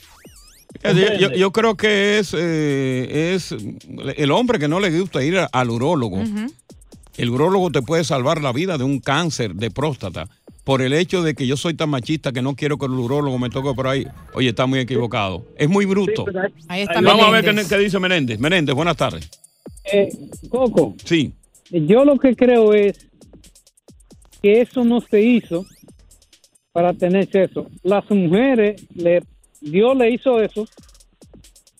Eh, 0.81 1.17
Yo, 1.19 1.31
yo 1.31 1.51
creo 1.51 1.77
que 1.77 2.17
es, 2.17 2.33
eh, 2.35 3.33
es 3.35 3.55
el 4.17 4.31
hombre 4.31 4.57
que 4.57 4.67
no 4.67 4.79
le 4.79 4.89
gusta 4.99 5.23
ir 5.23 5.37
al 5.51 5.69
urólogo. 5.69 6.23
El 7.17 7.29
urólogo 7.29 7.69
te 7.69 7.83
puede 7.83 8.03
salvar 8.03 8.41
la 8.41 8.51
vida 8.51 8.79
de 8.79 8.83
un 8.83 8.99
cáncer 8.99 9.53
de 9.53 9.69
próstata 9.69 10.27
por 10.63 10.81
el 10.81 10.93
hecho 10.93 11.21
de 11.23 11.35
que 11.35 11.45
yo 11.45 11.57
soy 11.57 11.73
tan 11.73 11.89
machista 11.89 12.31
que 12.31 12.41
no 12.41 12.55
quiero 12.55 12.77
que 12.77 12.85
el 12.85 12.93
urólogo 12.93 13.37
me 13.37 13.49
toque 13.49 13.73
por 13.73 13.87
ahí. 13.87 14.07
Oye, 14.33 14.49
está 14.49 14.65
muy 14.65 14.79
equivocado. 14.79 15.45
Es 15.57 15.67
muy 15.69 15.85
bruto. 15.85 16.25
Ahí 16.67 16.83
está 16.83 17.01
Vamos 17.01 17.25
a 17.25 17.31
ver 17.31 17.43
qué, 17.43 17.63
qué 17.67 17.77
dice 17.77 17.99
Menéndez. 17.99 18.39
Menéndez, 18.39 18.73
buenas 18.75 18.95
tardes. 18.97 19.29
Eh, 19.91 20.09
Coco, 20.49 20.95
Sí. 21.03 21.33
yo 21.69 22.05
lo 22.05 22.17
que 22.17 22.35
creo 22.35 22.73
es 22.73 23.07
que 24.41 24.61
eso 24.61 24.83
no 24.85 25.01
se 25.01 25.21
hizo 25.21 25.65
para 26.71 26.93
tener 26.93 27.29
sexo. 27.29 27.69
Las 27.83 28.09
mujeres, 28.09 28.81
le, 28.95 29.21
Dios 29.61 29.95
le 29.97 30.11
hizo 30.11 30.41
eso 30.41 30.65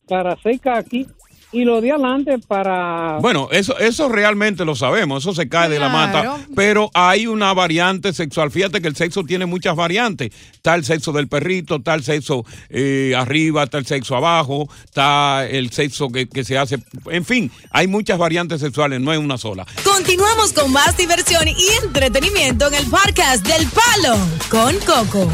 para 0.07 0.33
hacer 0.33 0.59
caqui 0.59 1.07
y 1.53 1.63
lo 1.63 1.79
de 1.81 1.91
adelante 1.91 2.39
para... 2.39 3.19
Bueno, 3.21 3.47
eso, 3.51 3.77
eso 3.77 4.09
realmente 4.09 4.65
lo 4.65 4.75
sabemos, 4.75 5.23
eso 5.23 5.33
se 5.33 5.47
cae 5.47 5.69
de 5.69 5.79
la 5.79 5.89
mata, 5.89 6.37
pero 6.55 6.89
hay 6.93 7.27
una 7.27 7.53
variante 7.53 8.11
sexual. 8.11 8.51
Fíjate 8.51 8.81
que 8.81 8.87
el 8.87 8.95
sexo 8.95 9.23
tiene 9.23 9.45
muchas 9.45 9.75
variantes. 9.75 10.31
Está 10.51 10.75
el 10.75 10.83
sexo 10.83 11.11
del 11.11 11.27
perrito, 11.27 11.77
está 11.77 11.93
el 11.93 12.03
sexo 12.03 12.45
eh, 12.69 13.13
arriba, 13.15 13.63
está 13.63 13.77
el 13.77 13.85
sexo 13.85 14.15
abajo, 14.15 14.67
está 14.83 15.45
el 15.47 15.71
sexo 15.71 16.09
que, 16.09 16.27
que 16.27 16.43
se 16.43 16.57
hace. 16.57 16.79
En 17.05 17.23
fin, 17.23 17.51
hay 17.71 17.87
muchas 17.87 18.17
variantes 18.17 18.59
sexuales, 18.59 18.99
no 18.99 19.13
es 19.13 19.19
una 19.19 19.37
sola. 19.37 19.65
Continuamos 19.83 20.53
con 20.53 20.71
más 20.71 20.97
diversión 20.97 21.47
y 21.47 21.85
entretenimiento 21.85 22.67
en 22.67 22.73
el 22.73 22.85
podcast 22.87 23.45
del 23.45 23.67
Palo 23.67 24.17
con 24.49 24.75
Coco. 24.79 25.31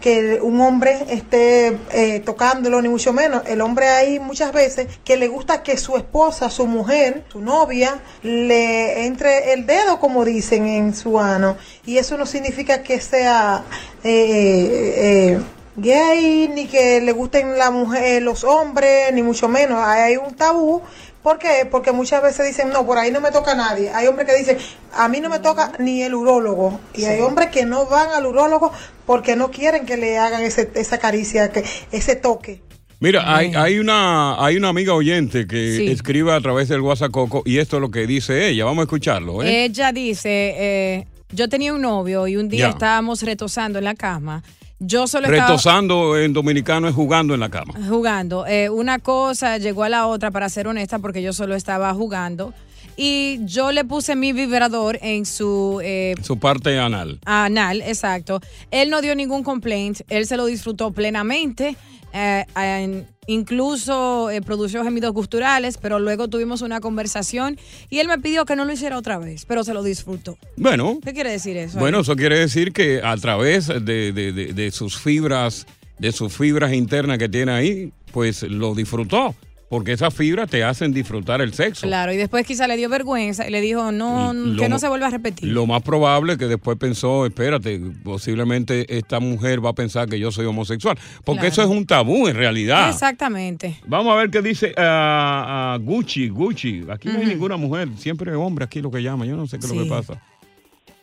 Que 0.00 0.40
un 0.40 0.60
hombre 0.60 1.06
esté 1.08 1.76
eh, 1.92 2.20
tocándolo, 2.20 2.80
ni 2.80 2.88
mucho 2.88 3.12
menos. 3.12 3.42
El 3.46 3.60
hombre 3.60 3.88
hay 3.88 4.20
muchas 4.20 4.52
veces 4.52 4.86
que 5.04 5.16
le 5.16 5.28
gusta 5.28 5.62
que 5.62 5.76
su 5.76 5.96
esposa, 5.96 6.50
su 6.50 6.66
mujer, 6.66 7.24
su 7.32 7.40
novia, 7.40 8.00
le 8.22 9.06
entre 9.06 9.52
el 9.52 9.66
dedo, 9.66 9.98
como 9.98 10.24
dicen, 10.24 10.66
en 10.66 10.94
su 10.94 11.18
ano. 11.18 11.56
Y 11.84 11.98
eso 11.98 12.16
no 12.16 12.26
significa 12.26 12.82
que 12.82 13.00
sea 13.00 13.64
eh, 14.04 14.94
eh, 14.96 15.38
gay, 15.76 16.48
ni 16.48 16.66
que 16.66 17.00
le 17.00 17.12
gusten 17.12 17.58
la 17.58 17.70
mujer, 17.70 18.22
los 18.22 18.44
hombres, 18.44 19.12
ni 19.12 19.22
mucho 19.22 19.48
menos. 19.48 19.82
Hay 19.84 20.16
un 20.16 20.34
tabú. 20.34 20.82
¿Por 21.22 21.38
qué? 21.38 21.66
Porque 21.70 21.92
muchas 21.92 22.22
veces 22.22 22.46
dicen, 22.46 22.70
no, 22.70 22.86
por 22.86 22.96
ahí 22.96 23.10
no 23.10 23.20
me 23.20 23.30
toca 23.30 23.54
nadie. 23.54 23.90
Hay 23.90 24.06
hombres 24.06 24.26
que 24.28 24.36
dicen, 24.36 24.56
a 24.94 25.08
mí 25.08 25.20
no 25.20 25.28
me 25.28 25.40
toca 25.40 25.72
ni 25.78 26.02
el 26.02 26.14
urólogo. 26.14 26.80
Y 26.94 27.04
hay 27.04 27.20
hombres 27.20 27.48
que 27.48 27.64
no 27.64 27.86
van 27.86 28.10
al 28.10 28.24
urólogo 28.24 28.72
porque 29.04 29.34
no 29.36 29.50
quieren 29.50 29.84
que 29.84 29.96
le 29.96 30.16
hagan 30.16 30.42
ese, 30.42 30.70
esa 30.74 30.98
caricia, 30.98 31.50
que, 31.50 31.64
ese 31.92 32.16
toque. 32.16 32.62
Mira, 33.00 33.36
hay, 33.36 33.52
hay 33.54 33.78
una 33.78 34.44
hay 34.44 34.56
una 34.56 34.68
amiga 34.70 34.92
oyente 34.92 35.46
que 35.46 35.76
Sí. 35.76 35.86
escribe 35.88 36.32
a 36.32 36.40
través 36.40 36.68
del 36.68 36.80
WhatsApp 36.80 37.12
Coco 37.12 37.42
y 37.44 37.58
esto 37.58 37.76
es 37.76 37.80
lo 37.80 37.90
que 37.90 38.06
dice 38.06 38.48
ella. 38.48 38.64
Vamos 38.64 38.82
a 38.82 38.84
escucharlo, 38.84 39.42
¿eh? 39.42 39.64
Ella 39.66 39.92
dice, 39.92 40.54
eh, 40.56 41.06
yo 41.30 41.48
tenía 41.48 41.72
un 41.74 41.82
novio 41.82 42.26
y 42.26 42.36
un 42.36 42.48
día 42.48 42.68
estábamos 42.70 43.22
retosando 43.22 43.78
en 43.78 43.84
la 43.84 43.94
cama. 43.94 44.42
Yo 44.80 45.06
solo 45.08 45.26
estaba 45.26 45.48
Retosando 45.48 46.16
en 46.16 46.32
dominicano 46.32 46.86
es 46.88 46.94
jugando 46.94 47.34
en 47.34 47.40
la 47.40 47.48
cama. 47.48 47.74
jugando. 47.88 48.46
Eh, 48.46 48.70
una 48.70 48.98
cosa 49.00 49.58
llegó 49.58 49.82
a 49.84 49.88
la 49.88 50.06
otra, 50.06 50.30
para 50.30 50.48
ser 50.48 50.68
honesta, 50.68 50.98
porque 51.00 51.20
yo 51.22 51.32
solo 51.32 51.54
estaba 51.56 51.92
jugando. 51.94 52.54
Y 52.96 53.38
yo 53.44 53.70
le 53.72 53.84
puse 53.84 54.16
mi 54.16 54.32
vibrador 54.32 54.98
en 55.02 55.24
su 55.26 55.80
eh, 55.84 56.14
Su 56.22 56.38
parte 56.38 56.78
anal. 56.78 57.20
anal, 57.24 57.80
exacto. 57.82 58.40
Él 58.72 58.90
no 58.90 59.00
dio 59.00 59.14
ningún 59.14 59.42
complaint, 59.44 60.00
él 60.08 60.26
se 60.26 60.36
lo 60.36 60.46
disfrutó 60.46 60.90
plenamente. 60.92 61.76
eh, 62.12 62.44
en- 62.56 63.06
incluso 63.28 64.30
eh, 64.30 64.40
produjo 64.42 64.82
gemidos 64.82 65.12
gusturales, 65.12 65.78
pero 65.78 65.98
luego 65.98 66.28
tuvimos 66.28 66.62
una 66.62 66.80
conversación 66.80 67.58
y 67.90 67.98
él 67.98 68.08
me 68.08 68.18
pidió 68.18 68.44
que 68.44 68.56
no 68.56 68.64
lo 68.64 68.72
hiciera 68.72 68.98
otra 68.98 69.18
vez, 69.18 69.44
pero 69.46 69.62
se 69.64 69.72
lo 69.74 69.82
disfrutó. 69.82 70.36
Bueno, 70.56 70.98
¿Qué 71.04 71.12
quiere 71.12 71.30
decir 71.30 71.56
eso? 71.56 71.78
bueno, 71.78 72.00
eso 72.00 72.16
quiere 72.16 72.38
decir 72.38 72.72
que 72.72 73.00
a 73.02 73.16
través 73.16 73.68
de, 73.68 73.80
de- 74.12 74.32
de- 74.32 74.52
de 74.52 74.70
sus 74.70 74.98
fibras, 74.98 75.66
de 75.98 76.10
sus 76.12 76.32
fibras 76.32 76.72
internas 76.72 77.18
que 77.18 77.28
tiene 77.28 77.52
ahí, 77.52 77.92
pues 78.12 78.42
lo 78.42 78.74
disfrutó. 78.74 79.34
Porque 79.70 79.92
esas 79.92 80.14
fibras 80.14 80.48
te 80.48 80.64
hacen 80.64 80.94
disfrutar 80.94 81.42
el 81.42 81.52
sexo. 81.52 81.86
Claro, 81.86 82.10
y 82.10 82.16
después 82.16 82.46
quizá 82.46 82.66
le 82.66 82.78
dio 82.78 82.88
vergüenza 82.88 83.46
y 83.46 83.50
le 83.50 83.60
dijo, 83.60 83.92
no, 83.92 84.32
Lo- 84.32 84.62
que 84.62 84.68
no 84.70 84.78
se 84.78 84.88
vuelva 84.88 85.08
a 85.08 85.10
repetir. 85.10 85.46
Lo 85.52 85.66
más 85.66 85.82
probable 85.82 86.32
es 86.32 86.38
que 86.38 86.46
después 86.46 86.78
pensó, 86.78 87.26
espérate, 87.26 87.78
posiblemente 88.02 88.96
esta 88.96 89.20
mujer 89.20 89.62
va 89.62 89.70
a 89.70 89.74
pensar 89.74 90.08
que 90.08 90.18
yo 90.18 90.30
soy 90.30 90.46
homosexual. 90.46 90.96
Porque 91.22 91.40
Claro. 91.40 91.52
eso 91.52 91.62
es 91.64 91.68
un 91.68 91.84
tabú 91.84 92.28
en 92.28 92.36
realidad. 92.36 92.88
Exactamente. 92.88 93.76
Vamos 93.86 94.12
a 94.14 94.16
ver 94.16 94.30
qué 94.30 94.40
dice 94.40 94.72
ah, 94.78 95.76
Gucci, 95.82 96.28
Gucci. 96.30 96.84
Aquí 96.90 97.08
no 97.08 97.18
hay 97.18 97.26
ninguna 97.26 97.58
mujer, 97.58 97.88
siempre 97.98 98.30
es 98.30 98.36
hombre 98.38 98.64
aquí 98.64 98.80
lo 98.80 98.90
que 98.90 99.02
llama. 99.02 99.26
Yo 99.26 99.36
no 99.36 99.46
sé 99.46 99.58
qué 99.58 99.66
es 99.66 99.72
lo 99.74 99.82
que 99.84 99.90
pasa. 99.90 100.22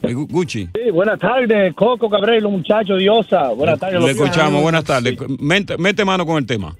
Eh, 0.02 0.14
Gu- 0.14 0.28
Gucci. 0.28 0.70
Sí, 0.74 0.92
buenas 0.92 1.20
tardes, 1.20 1.74
Coco 1.76 2.10
Cabrera 2.10 2.38
y 2.40 2.42
los 2.42 2.52
muchachos, 2.52 2.98
Diosa. 3.00 3.50
Buenas 3.50 3.80
tardes. 3.80 4.02
Le 4.02 4.08
los- 4.08 4.10
escuchamos, 4.10 4.62
buenas 4.62 4.84
tardes. 4.84 5.16
Mete, 5.40 5.78
mete 5.78 6.04
mano 6.04 6.26
con 6.26 6.38
el 6.38 6.46
tema. 6.48 6.76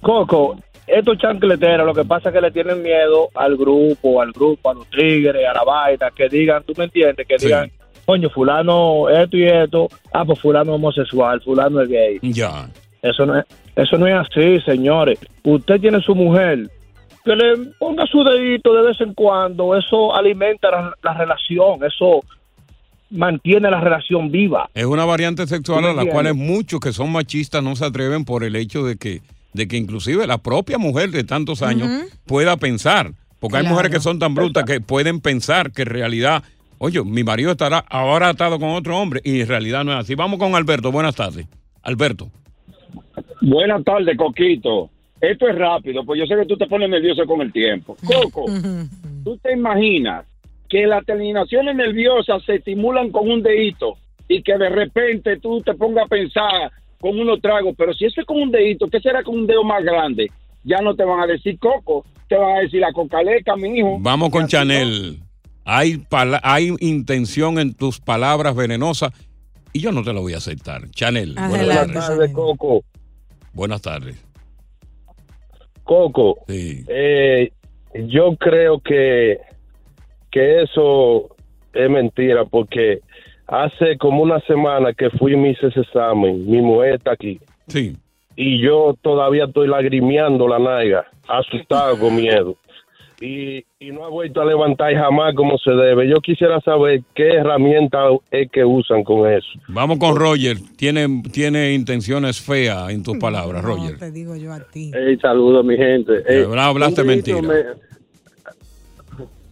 Coco, 0.00 0.56
estos 0.86 1.18
chancleteros 1.18 1.86
lo 1.86 1.94
que 1.94 2.04
pasa 2.04 2.30
es 2.30 2.34
que 2.34 2.40
le 2.40 2.50
tienen 2.50 2.82
miedo 2.82 3.28
al 3.34 3.56
grupo, 3.56 4.20
al 4.20 4.32
grupo, 4.32 4.70
a 4.70 4.74
los 4.74 4.88
tigres, 4.90 5.46
a 5.48 5.54
la 5.54 5.64
vaina, 5.64 6.10
que 6.14 6.28
digan, 6.28 6.62
tú 6.64 6.72
me 6.76 6.84
entiendes, 6.84 7.26
que 7.26 7.38
Sí. 7.38 7.46
digan, 7.46 7.70
coño, 8.06 8.28
fulano 8.30 9.08
esto 9.08 9.36
y 9.36 9.44
esto, 9.44 9.88
ah, 10.12 10.24
pues 10.24 10.40
fulano 10.40 10.72
es 10.72 10.76
homosexual, 10.76 11.40
fulano 11.42 11.80
es 11.82 11.88
gay. 11.88 12.18
Ya. 12.22 12.68
Eso 13.02 13.24
no 13.24 13.38
es, 13.38 13.44
eso 13.76 13.96
no 13.98 14.06
es 14.06 14.14
así, 14.14 14.60
señores. 14.62 15.18
Usted 15.44 15.80
tiene 15.80 16.00
su 16.00 16.14
mujer, 16.14 16.68
que 17.24 17.36
le 17.36 17.56
ponga 17.78 18.04
su 18.06 18.24
dedito 18.24 18.74
de 18.74 18.82
vez 18.82 19.00
en 19.00 19.14
cuando, 19.14 19.76
eso 19.76 20.14
alimenta 20.14 20.70
la, 20.70 20.94
la 21.02 21.14
relación, 21.14 21.84
eso 21.84 22.20
mantiene 23.10 23.70
la 23.70 23.80
relación 23.80 24.30
viva. 24.30 24.68
Es 24.74 24.84
una 24.84 25.04
variante 25.04 25.46
sexual 25.46 25.80
¿Tú 25.80 25.84
me 25.84 25.90
a 26.00 26.04
la 26.04 26.10
cual 26.10 26.32
muchos 26.34 26.80
que 26.80 26.92
son 26.92 27.12
machistas 27.12 27.62
no 27.62 27.76
se 27.76 27.84
atreven 27.84 28.24
por 28.24 28.44
el 28.44 28.56
hecho 28.56 28.84
de 28.84 28.96
que, 28.96 29.20
de 29.52 29.68
que 29.68 29.76
inclusive 29.76 30.26
la 30.26 30.38
propia 30.38 30.78
mujer 30.78 31.10
de 31.10 31.24
tantos 31.24 31.62
años 31.62 31.88
pueda 32.26 32.56
pensar. 32.56 33.12
Porque 33.38 33.56
hay 33.56 33.66
mujeres 33.66 33.90
que 33.90 34.00
son 34.00 34.18
tan 34.18 34.34
brutas 34.34 34.64
que 34.64 34.80
pueden 34.80 35.20
pensar 35.20 35.72
que 35.72 35.82
en 35.82 35.88
realidad, 35.88 36.42
oye, 36.78 37.02
mi 37.02 37.24
marido 37.24 37.52
estará 37.52 37.78
ahora 37.78 38.28
atado 38.28 38.58
con 38.58 38.70
otro 38.70 38.98
hombre 38.98 39.20
y 39.24 39.40
en 39.40 39.48
realidad 39.48 39.82
no 39.82 39.92
es 39.92 39.98
así. 39.98 40.14
Vamos 40.14 40.38
con 40.38 40.54
Alberto. 40.54 40.92
Buenas 40.92 41.16
tardes. 41.16 41.46
Alberto. 41.82 42.30
Buenas 43.40 43.82
tardes, 43.84 44.16
Coquito. 44.16 44.90
Esto 45.20 45.48
es 45.48 45.54
rápido, 45.54 46.04
pues 46.04 46.18
yo 46.18 46.26
sé 46.26 46.34
que 46.34 46.46
tú 46.46 46.56
te 46.56 46.66
pones 46.66 46.88
nervioso 46.88 47.26
con 47.26 47.42
el 47.42 47.52
tiempo. 47.52 47.94
Coco, 48.06 48.46
¿tú 49.24 49.36
te 49.38 49.52
imaginas 49.52 50.24
que 50.68 50.86
las 50.86 51.04
terminaciones 51.04 51.76
nerviosas 51.76 52.42
se 52.44 52.54
estimulan 52.56 53.10
con 53.10 53.28
un 53.28 53.42
dedito 53.42 53.98
y 54.28 54.42
que 54.42 54.56
de 54.56 54.70
repente 54.70 55.38
tú 55.38 55.60
te 55.60 55.74
pongas 55.74 56.06
a 56.06 56.08
pensar 56.08 56.70
con 57.00 57.18
unos 57.18 57.40
tragos, 57.40 57.74
pero 57.76 57.92
si 57.94 58.04
eso 58.04 58.20
es 58.20 58.26
con 58.26 58.40
un 58.42 58.50
dedito, 58.50 58.86
¿qué 58.88 59.00
será 59.00 59.22
con 59.22 59.34
un 59.36 59.46
dedo 59.46 59.64
más 59.64 59.82
grande? 59.82 60.30
Ya 60.64 60.80
no 60.82 60.94
te 60.94 61.04
van 61.04 61.20
a 61.20 61.26
decir 61.26 61.58
Coco, 61.58 62.04
te 62.28 62.36
van 62.36 62.56
a 62.56 62.60
decir 62.60 62.80
la 62.80 62.92
cocaleca, 62.92 63.56
mi 63.56 63.78
hijo. 63.78 63.96
Vamos 64.00 64.30
con 64.30 64.46
Chanel. 64.46 65.18
Hay, 65.64 65.98
pala- 65.98 66.40
hay 66.42 66.74
intención 66.80 67.58
en 67.58 67.74
tus 67.74 68.00
palabras 68.00 68.54
venenosas 68.54 69.12
y 69.72 69.80
yo 69.80 69.92
no 69.92 70.02
te 70.02 70.12
lo 70.12 70.20
voy 70.20 70.34
a 70.34 70.38
aceptar. 70.38 70.90
Chanel. 70.90 71.34
Buenas 71.34 71.50
Buenas 71.50 71.76
tardes. 71.76 71.94
tardes, 72.08 72.32
Coco. 72.32 72.84
Buenas 73.52 73.82
tardes. 73.82 74.24
Coco, 75.84 76.44
Sí. 76.48 76.84
eh, 76.88 77.52
yo 78.06 78.36
creo 78.36 78.80
que, 78.80 79.38
que 80.30 80.62
eso 80.62 81.34
es 81.72 81.90
mentira 81.90 82.44
porque 82.44 83.00
hace 83.50 83.98
como 83.98 84.22
una 84.22 84.40
semana 84.46 84.92
que 84.94 85.10
fui 85.10 85.32
y 85.32 85.36
me 85.36 85.50
hice 85.50 85.66
ese 85.66 85.80
examen, 85.80 86.48
mi 86.48 86.62
mujer 86.62 86.94
está 86.94 87.12
aquí. 87.12 87.38
Sí. 87.66 87.96
Y 88.36 88.62
yo 88.62 88.94
todavía 89.02 89.44
estoy 89.44 89.66
lagrimeando 89.68 90.46
la 90.48 90.58
naiga, 90.58 91.04
asustado 91.28 91.98
con 91.98 92.16
miedo. 92.16 92.56
Y, 93.22 93.66
y 93.78 93.90
no 93.92 94.06
ha 94.06 94.08
vuelto 94.08 94.40
a 94.40 94.46
levantar 94.46 94.94
jamás 94.94 95.34
como 95.34 95.58
se 95.58 95.70
debe. 95.72 96.08
Yo 96.08 96.22
quisiera 96.22 96.58
saber 96.62 97.02
qué 97.14 97.28
herramienta 97.34 97.98
es 98.30 98.50
que 98.50 98.64
usan 98.64 99.04
con 99.04 99.30
eso. 99.30 99.46
Vamos 99.68 99.98
con 99.98 100.16
Roger. 100.16 100.56
Tiene, 100.78 101.06
tiene 101.30 101.74
intenciones 101.74 102.40
feas 102.40 102.88
en 102.88 103.02
tus 103.02 103.18
palabras, 103.18 103.62
Roger. 103.62 103.98
Te 103.98 104.10
digo 104.10 104.36
yo 104.36 104.54
a 104.54 104.60
ti. 104.60 104.90
Hey, 104.94 105.18
saludos, 105.20 105.62
mi 105.66 105.76
gente. 105.76 106.14
No 106.48 106.58
hablaste 106.62 107.04
mentira. 107.04 107.42
me- 107.42 107.64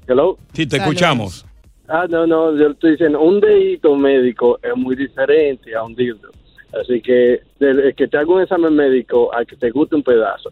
Hello. 0.07 0.39
Sí, 0.55 0.67
te 0.67 0.79
escuchamos. 0.79 1.45
Ah, 1.89 2.07
no, 2.09 2.27
no, 2.27 2.57
yo 2.57 2.69
estoy 2.69 2.93
diciendo, 2.93 3.21
un 3.21 3.41
dedito 3.41 3.97
médico 3.97 4.59
es 4.63 4.77
muy 4.77 4.95
diferente 4.95 5.75
a 5.75 5.83
un 5.83 5.95
dildo. 5.95 6.31
Así 6.79 7.01
que 7.01 7.41
desde 7.59 7.95
que 7.95 8.07
te 8.09 8.19
haga 8.19 8.31
un 8.31 8.43
examen 8.43 8.75
médico 8.75 9.35
a 9.35 9.45
que 9.45 9.57
te 9.57 9.71
guste 9.71 9.97
un 9.97 10.03
pedazo 10.03 10.51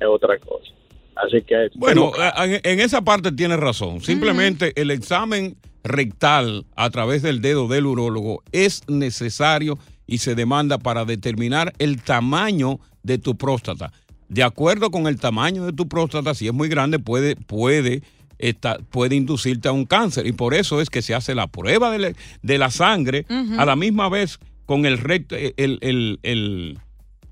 es 0.00 0.06
otra 0.06 0.38
cosa. 0.38 0.72
Así 1.16 1.42
que... 1.42 1.68
Bueno, 1.74 2.12
en, 2.38 2.60
en 2.64 2.80
esa 2.80 3.02
parte 3.02 3.30
tienes 3.30 3.60
razón. 3.60 4.00
Simplemente 4.00 4.72
el 4.80 4.90
examen 4.90 5.56
rectal 5.84 6.64
a 6.76 6.88
través 6.88 7.22
del 7.22 7.42
dedo 7.42 7.68
del 7.68 7.86
urólogo 7.86 8.42
es 8.52 8.88
necesario 8.88 9.78
y 10.06 10.18
se 10.18 10.34
demanda 10.34 10.78
para 10.78 11.04
determinar 11.04 11.72
el 11.78 12.02
tamaño 12.02 12.80
de 13.02 13.18
tu 13.18 13.36
próstata. 13.36 13.92
De 14.28 14.42
acuerdo 14.42 14.90
con 14.90 15.06
el 15.06 15.18
tamaño 15.18 15.66
de 15.66 15.72
tu 15.72 15.88
próstata, 15.88 16.34
si 16.34 16.46
es 16.46 16.54
muy 16.54 16.68
grande, 16.68 16.98
puede, 16.98 17.36
puede, 17.36 18.02
esta- 18.40 18.78
puede 18.90 19.16
inducirte 19.16 19.68
a 19.68 19.72
un 19.72 19.84
cáncer. 19.84 20.26
Y 20.26 20.32
por 20.32 20.54
eso 20.54 20.80
es 20.80 20.90
que 20.90 21.02
se 21.02 21.14
hace 21.14 21.34
la 21.34 21.46
prueba 21.46 21.90
de, 21.90 21.98
la- 21.98 22.12
de 22.42 22.58
la 22.58 22.70
sangre 22.70 23.26
a 23.58 23.64
la 23.64 23.76
misma 23.76 24.08
vez 24.08 24.38
con 24.66 24.86
el 24.86 24.98
recto, 24.98 25.34
el, 25.36 25.54
el, 25.80 26.18
el, 26.22 26.78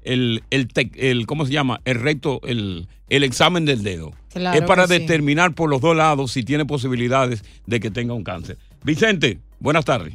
el, 0.03 0.43
el, 0.51 1.27
¿cómo 1.27 1.47
se 1.47 1.53
llama? 1.53 1.81
El 1.85 2.01
recto, 2.01 2.41
el, 2.45 2.89
el 3.09 3.23
examen 3.25 3.65
del 3.65 3.83
dedo. 3.83 4.13
Claro 4.33 4.59
es 4.59 4.65
para 4.67 4.87
sí. 4.87 4.99
determinar 4.99 5.55
por 5.55 5.69
los 5.71 5.81
dos 5.81 5.97
lados 5.97 6.33
si 6.33 6.43
tiene 6.43 6.65
posibilidades 6.67 7.45
de 7.67 7.81
que 7.81 7.91
tenga 7.91 8.15
un 8.15 8.25
cáncer. 8.25 8.57
Vicente, 8.85 9.39
buenas 9.61 9.85
tardes. 9.85 10.15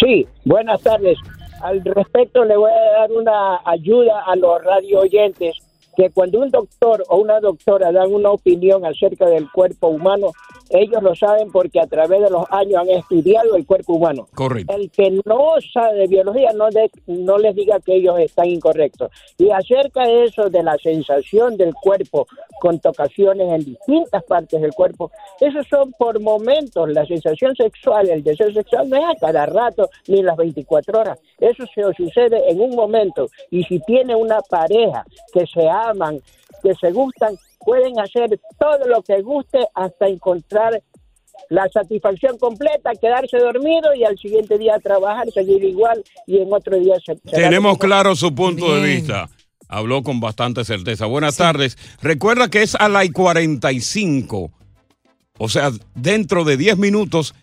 Sí, 0.00 0.26
buenas 0.44 0.80
tardes. 0.82 1.18
Al 1.62 1.82
respecto 1.84 2.44
le 2.44 2.56
voy 2.56 2.70
a 2.70 3.00
dar 3.00 3.10
una 3.12 3.58
ayuda 3.64 4.22
a 4.26 4.36
los 4.36 4.62
radio 4.62 5.00
oyentes 5.00 5.56
que 5.98 6.10
cuando 6.10 6.38
un 6.38 6.48
doctor 6.48 7.02
o 7.08 7.16
una 7.16 7.40
doctora 7.40 7.90
dan 7.90 8.14
una 8.14 8.30
opinión 8.30 8.86
acerca 8.86 9.26
del 9.26 9.50
cuerpo 9.50 9.88
humano, 9.88 10.30
ellos 10.70 11.02
lo 11.02 11.14
saben 11.14 11.50
porque 11.50 11.80
a 11.80 11.86
través 11.86 12.20
de 12.22 12.30
los 12.30 12.44
años 12.50 12.76
han 12.82 12.90
estudiado 12.90 13.56
el 13.56 13.66
cuerpo 13.66 13.94
humano. 13.94 14.28
Correcto. 14.34 14.74
El 14.74 14.90
que 14.90 15.10
no 15.24 15.54
sabe 15.72 15.98
de 16.00 16.06
biología 16.06 16.52
no, 16.54 16.68
de- 16.70 16.90
no 17.06 17.38
les 17.38 17.54
diga 17.54 17.80
que 17.80 17.96
ellos 17.96 18.18
están 18.18 18.46
incorrectos. 18.46 19.10
Y 19.38 19.50
acerca 19.50 20.06
de 20.06 20.24
eso, 20.24 20.50
de 20.50 20.62
la 20.62 20.76
sensación 20.78 21.56
del 21.56 21.74
cuerpo 21.74 22.26
con 22.60 22.78
tocaciones 22.80 23.48
en 23.52 23.64
distintas 23.64 24.22
partes 24.24 24.60
del 24.60 24.72
cuerpo, 24.72 25.10
esos 25.40 25.66
son 25.68 25.92
por 25.92 26.20
momentos. 26.20 26.88
La 26.90 27.06
sensación 27.06 27.54
sexual, 27.56 28.08
el 28.08 28.22
deseo 28.22 28.52
sexual 28.52 28.88
no 28.88 28.96
es 28.96 29.04
a 29.04 29.14
cada 29.18 29.46
rato 29.46 29.88
ni 30.06 30.22
las 30.22 30.36
24 30.36 31.00
horas. 31.00 31.18
Eso 31.38 31.64
se 31.74 31.82
sucede 31.94 32.50
en 32.50 32.60
un 32.60 32.74
momento. 32.74 33.28
Y 33.50 33.64
si 33.64 33.80
tiene 33.80 34.14
una 34.14 34.40
pareja 34.40 35.04
que 35.32 35.46
se 35.46 35.68
aman, 35.68 36.20
que 36.62 36.74
se 36.74 36.92
gustan, 36.92 37.36
pueden 37.60 37.98
hacer 37.98 38.40
todo 38.58 38.86
lo 38.86 39.02
que 39.02 39.20
guste 39.22 39.58
hasta 39.74 40.06
encontrar 40.06 40.82
la 41.50 41.68
satisfacción 41.68 42.36
completa, 42.38 42.90
quedarse 43.00 43.38
dormido 43.38 43.94
y 43.94 44.04
al 44.04 44.18
siguiente 44.18 44.58
día 44.58 44.78
trabajar, 44.78 45.30
seguir 45.32 45.62
igual 45.64 46.02
y 46.26 46.38
en 46.38 46.52
otro 46.52 46.76
día 46.78 46.96
se, 47.04 47.14
se 47.16 47.36
Tenemos 47.36 47.78
claro 47.78 48.14
su 48.16 48.34
punto 48.34 48.74
de 48.74 48.82
vista. 48.82 49.28
Habló 49.68 50.02
con 50.02 50.18
bastante 50.18 50.64
certeza. 50.64 51.06
Buenas 51.06 51.36
tardes. 51.36 51.76
Recuerda 52.00 52.48
que 52.48 52.62
es 52.62 52.74
a 52.74 52.88
la 52.88 53.04
y 53.04 53.10
45. 53.10 54.50
O 55.38 55.48
sea, 55.48 55.70
dentro 55.94 56.44
de 56.44 56.56
10 56.56 56.78
minutos 56.78 57.34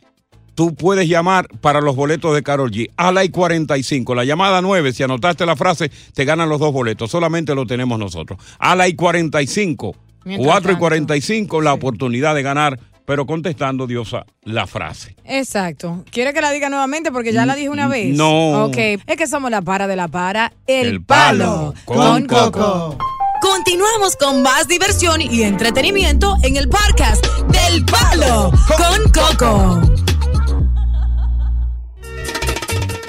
tú 0.55 0.73
puedes 0.73 1.07
llamar 1.07 1.47
para 1.61 1.81
los 1.81 1.95
boletos 1.95 2.33
de 2.33 2.41
Carol 2.41 2.71
G. 2.71 2.89
A 2.97 3.11
la 3.11 3.23
y 3.23 3.29
45. 3.29 4.15
La 4.15 4.23
llamada 4.23 4.61
9, 4.61 4.93
si 4.93 5.03
anotaste 5.03 5.45
la 5.45 5.55
frase, 5.55 5.91
te 6.13 6.25
ganan 6.25 6.49
los 6.49 6.59
dos 6.59 6.73
boletos. 6.73 7.11
Solamente 7.11 7.53
lo 7.53 7.65
tenemos 7.67 7.99
nosotros. 7.99 8.39
A 8.57 8.75
la 8.75 8.87
y 8.87 8.95
45. 8.95 9.95
Mientras 10.23 10.47
4 10.47 10.71
y 10.71 10.73
tanto. 10.73 10.79
45, 10.79 11.61
la 11.61 11.73
oportunidad 11.73 12.33
de 12.33 12.41
ganar, 12.41 12.79
pero 13.05 13.27
contestando, 13.27 13.85
Diosa, 13.85 14.25
la 14.43 14.65
frase. 14.65 15.15
Exacto. 15.23 16.03
¿Quiere 16.09 16.33
que 16.33 16.41
la 16.41 16.49
diga 16.49 16.69
nuevamente? 16.69 17.11
Porque 17.11 17.31
ya 17.31 17.45
la 17.45 17.55
dije 17.55 17.69
una 17.69 17.87
vez. 17.87 18.15
no. 18.15 18.65
Ok. 18.65 18.77
Es 18.77 19.17
que 19.17 19.27
somos 19.27 19.51
la 19.51 19.61
para 19.61 19.85
de 19.87 19.95
la 19.95 20.07
para. 20.07 20.51
El, 20.65 20.87
El 20.87 21.03
palo. 21.03 21.73
palo 21.85 21.85
Con, 21.85 22.25
con 22.27 22.51
Coco. 22.51 22.97
Continuamos 23.41 24.15
con 24.15 24.41
más 24.41 24.67
diversión 24.67 25.21
y 25.21 25.43
entretenimiento 25.43 26.35
en 26.41 26.55
el 26.55 26.67
podcast 26.67 27.23
del 27.49 27.85
Palo 27.85 28.51
con 28.75 29.11
Coco. 29.11 29.94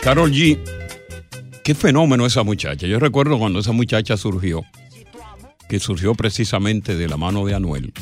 Carol 0.07 0.31
G, 0.31 0.57
qué 1.65 1.75
fenómeno 1.75 2.27
esa 2.27 2.45
muchacha. 2.45 2.87
Yo 2.87 3.01
recuerdo 3.01 3.41
cuando 3.41 3.59
esa 3.59 3.73
muchacha 3.73 4.17
surgió, 4.17 4.63
que 5.69 5.81
surgió 5.81 6.15
precisamente 6.15 6.95
de 6.95 7.09
la 7.09 7.17
mano 7.17 7.45
de 7.45 7.57
Anuel, 7.57 7.93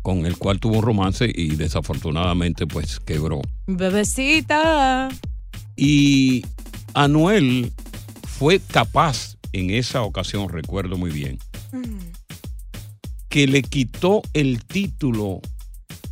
con 0.00 0.24
el 0.24 0.38
cual 0.38 0.60
tuvo 0.60 0.78
un 0.78 0.82
romance 0.82 1.30
y 1.30 1.56
desafortunadamente 1.56 2.66
pues 2.66 3.00
quebró. 3.00 3.42
Bebecita. 3.66 5.10
Y 5.76 6.42
Anuel 6.94 7.70
fue 8.26 8.58
capaz 8.58 9.36
en 9.52 9.68
esa 9.68 10.00
ocasión, 10.00 10.48
recuerdo 10.48 10.96
muy 10.96 11.10
bien, 11.10 11.38
que 13.28 13.46
le 13.46 13.60
quitó 13.60 14.22
el 14.32 14.64
título 14.64 15.42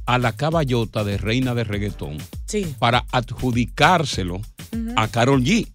a 0.04 0.18
la 0.18 0.32
caballota 0.32 1.02
de 1.02 1.16
reina 1.16 1.54
de 1.54 1.64
reggaetón 1.64 2.18
Sí. 2.44 2.74
para 2.78 3.06
adjudicárselo 3.10 4.42
a 4.96 5.08
Carol 5.08 5.42
G, 5.42 5.66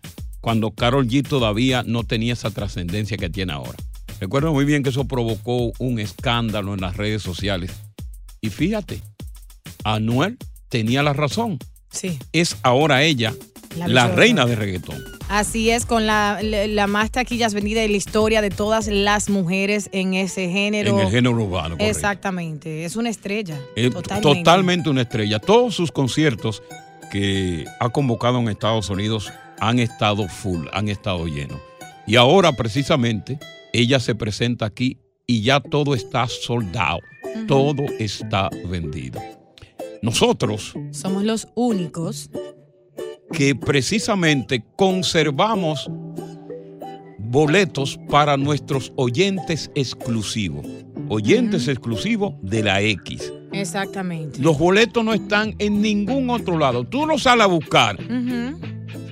cuando 0.42 0.72
Carol 0.72 1.08
G 1.08 1.28
todavía 1.28 1.84
no 1.86 2.04
tenía 2.04 2.34
esa 2.34 2.52
trascendencia 2.52 3.18
que 3.18 3.30
tiene 3.30 3.54
ahora. 3.54 3.78
Recuerdo 4.20 4.54
muy 4.54 4.66
bien 4.66 4.84
que 4.84 4.90
eso 4.90 5.06
provocó 5.06 5.72
un 5.80 6.00
escándalo 6.00 6.74
en 6.74 6.82
las 6.82 6.98
redes 6.98 7.22
sociales. 7.22 7.72
Y 8.42 8.50
fíjate, 8.50 9.02
Anuel 9.84 10.38
tenía 10.70 11.04
la 11.04 11.14
razón. 11.14 11.60
Sí. 11.92 12.20
Es 12.32 12.58
ahora 12.64 13.04
ella 13.04 13.34
La 13.76 14.08
reina 14.08 14.46
de 14.46 14.56
reggaetón. 14.56 15.04
Así 15.30 15.70
es, 15.70 15.86
con 15.86 16.06
la, 16.06 16.40
la, 16.44 16.68
la 16.68 16.88
más 16.88 17.10
taquillas 17.10 17.54
vendida 17.54 17.82
de 17.82 17.88
la 17.90 17.98
historia 17.98 18.42
de 18.42 18.50
todas 18.50 18.88
las 18.88 19.30
mujeres 19.30 19.90
en 19.94 20.14
ese 20.14 20.50
género. 20.50 20.90
En 21.00 21.06
el 21.06 21.12
género 21.12 21.36
urbano. 21.36 21.76
correcto. 21.76 21.86
Exactamente. 21.86 22.86
Es 22.86 22.96
una 22.96 23.10
estrella. 23.10 23.60
Eh, 23.76 23.90
totalmente. 23.90 24.40
totalmente 24.40 24.90
una 24.90 25.02
estrella. 25.02 25.40
Todos 25.40 25.74
sus 25.76 25.92
conciertos 25.92 26.62
que 27.14 27.66
ha 27.80 27.90
convocado 27.90 28.40
en 28.40 28.50
Estados 28.50 28.90
Unidos 28.90 29.32
han 29.60 29.78
estado 29.78 30.28
full, 30.28 30.66
han 30.74 30.90
estado 30.90 31.28
llenos. 31.28 31.60
Y 32.08 32.16
ahora 32.16 32.52
precisamente 32.54 33.38
ella 33.72 34.00
se 34.00 34.16
presenta 34.16 34.66
aquí 34.66 34.98
y 35.28 35.44
ya 35.44 35.60
todo 35.60 35.94
está 35.94 36.28
soldado, 36.28 37.02
todo 37.48 37.84
está 38.00 38.50
vendido. 38.68 39.22
Nosotros 40.02 40.74
Somos 40.90 41.24
los 41.24 41.48
únicos. 41.54 42.32
que 43.32 43.54
precisamente 43.56 44.66
conservamos 44.76 45.92
boletos 47.34 48.00
para 48.12 48.38
nuestros 48.38 48.94
oyentes 48.96 49.72
exclusivos, 49.74 50.68
oyentes 51.10 51.68
exclusivos 51.68 52.36
de 52.44 52.62
la 52.62 52.80
X. 52.82 53.34
Exactamente. 53.52 54.40
Los 54.40 54.60
boletos 54.60 55.04
no 55.04 55.14
están 55.16 55.56
en 55.58 55.82
ningún 55.82 56.30
otro 56.30 56.60
lado. 56.60 56.84
Tú 56.84 57.08
los 57.08 57.24
sales 57.24 57.46
a 57.46 57.48
buscar 57.48 58.00
Ujú. 58.00 58.60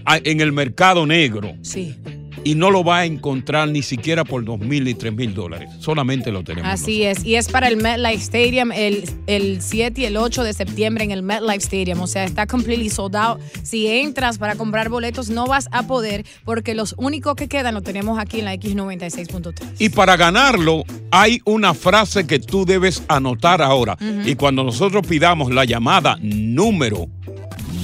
a- 0.05 0.17
en 0.23 0.39
el 0.39 0.51
mercado 0.51 1.07
negro 1.07 1.53
Sí. 1.63 1.95
Y 2.43 2.55
no 2.55 2.71
lo 2.71 2.83
vas 2.83 3.01
a 3.01 3.05
encontrar 3.05 3.69
ni 3.69 3.81
siquiera 3.81 4.23
por 4.23 4.43
dos 4.43 4.59
mil 4.59 4.87
y 4.87 4.93
tres 4.93 5.13
mil 5.13 5.33
dólares. 5.33 5.69
Solamente 5.79 6.31
lo 6.31 6.43
tenemos. 6.43 6.71
Así 6.71 7.03
es, 7.03 7.23
y 7.23 7.35
es 7.35 7.49
para 7.49 7.67
el 7.67 7.77
MetLife 7.77 8.21
Stadium 8.23 8.71
el, 8.71 9.09
el 9.27 9.61
7 9.61 10.01
y 10.01 10.05
el 10.05 10.17
8 10.17 10.43
de 10.43 10.53
septiembre 10.53 11.03
en 11.03 11.11
el 11.11 11.23
MetLife 11.23 11.57
Stadium. 11.63 12.01
O 12.01 12.07
sea, 12.07 12.23
está 12.23 12.47
completely 12.47 12.89
sold 12.89 13.15
out. 13.15 13.39
Si 13.63 13.87
entras 13.87 14.37
para 14.37 14.55
comprar 14.55 14.89
boletos, 14.89 15.29
no 15.29 15.45
vas 15.45 15.67
a 15.71 15.87
poder 15.87 16.25
porque 16.43 16.75
los 16.75 16.95
únicos 16.97 17.35
que 17.35 17.47
quedan 17.47 17.73
lo 17.73 17.81
tenemos 17.81 18.19
aquí 18.19 18.39
en 18.39 18.45
la 18.45 18.55
X96.3. 18.55 19.53
Y 19.79 19.89
para 19.89 20.17
ganarlo 20.17 20.83
hay 21.11 21.41
una 21.45 21.73
frase 21.73 22.25
que 22.25 22.39
tú 22.39 22.65
debes 22.65 23.03
anotar 23.07 23.61
ahora. 23.61 23.97
Y 24.25 24.35
cuando 24.35 24.63
nosotros 24.63 25.05
pidamos 25.05 25.51
la 25.51 25.65
llamada 25.65 26.17
número, 26.21 27.07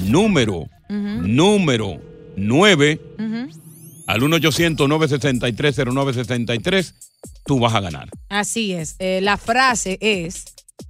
número, 0.06 0.68
número 0.90 2.00
9 2.36 3.02
Ujú. 3.20 3.67
Al 4.08 4.22
1-800-963-0963, 4.22 6.94
tú 7.46 7.60
vas 7.60 7.76
a 7.76 7.82
ganar. 7.82 8.10
Así 8.30 8.74
es. 8.74 8.96
Eh, 9.00 9.20
la 9.22 9.38
frase 9.38 10.00
es, 10.02 10.46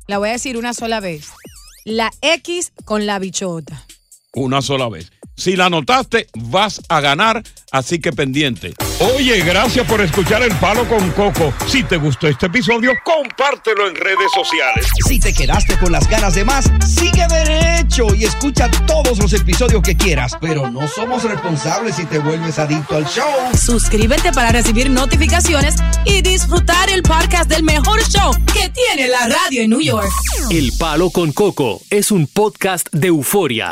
la 0.08 0.20
voy 0.20 0.30
a 0.30 0.34
decir 0.34 0.56
una 0.58 0.74
sola 0.74 1.02
vez, 1.02 1.28
la 1.84 2.12
X 2.22 2.72
con 2.86 3.06
la 3.06 3.20
bichota. 3.20 3.86
Una 4.34 4.62
sola 4.62 4.88
vez. 4.88 5.12
Si 5.38 5.56
la 5.56 5.68
anotaste, 5.68 6.28
vas 6.34 6.82
a 6.90 7.00
ganar, 7.00 7.44
así 7.72 8.00
que 8.00 8.12
pendiente. 8.12 8.74
Oye, 9.16 9.40
gracias 9.42 9.86
por 9.86 10.02
escuchar 10.02 10.42
El 10.42 10.52
Palo 10.56 10.90
con 10.90 11.12
Coco. 11.12 11.54
Si 11.68 11.84
te 11.84 11.98
gustó 11.98 12.28
este 12.28 12.48
episodio, 12.48 12.92
compártelo 13.04 13.88
en 13.88 13.96
redes 13.96 14.32
sociales. 14.34 14.88
Si 15.08 15.20
te 15.20 15.32
quedaste 15.34 15.78
con 15.78 15.92
las 15.92 16.10
ganas 16.10 16.34
de 16.34 16.44
más, 16.44 16.72
sigue 16.84 17.28
derecho 17.28 18.16
y 18.16 18.24
escucha 18.26 18.68
todos 18.88 19.20
los 19.20 19.32
episodios 19.32 19.84
que 19.84 19.96
quieras. 19.96 20.36
Pero 20.42 20.72
no 20.72 20.88
somos 20.88 21.24
responsables 21.24 21.96
si 21.98 22.06
te 22.06 22.18
vuelves 22.18 22.58
adicto 22.58 22.96
al 22.96 23.06
show. 23.06 23.30
Suscríbete 23.56 24.32
para 24.32 24.52
recibir 24.52 24.90
notificaciones 24.90 25.76
y 26.04 26.24
disfrutar 26.24 26.90
el 26.90 27.04
podcast 27.04 27.48
del 27.48 27.62
mejor 27.62 28.02
show 28.10 28.32
que 28.52 28.70
tiene 28.70 29.08
la 29.08 29.28
radio 29.28 29.62
en 29.62 29.70
New 29.70 29.82
York. 29.82 30.10
El 30.50 30.72
Palo 30.80 31.12
con 31.12 31.32
Coco 31.32 31.80
es 31.92 32.10
un 32.10 32.26
podcast 32.26 32.88
de 32.92 33.10
euforia. 33.10 33.72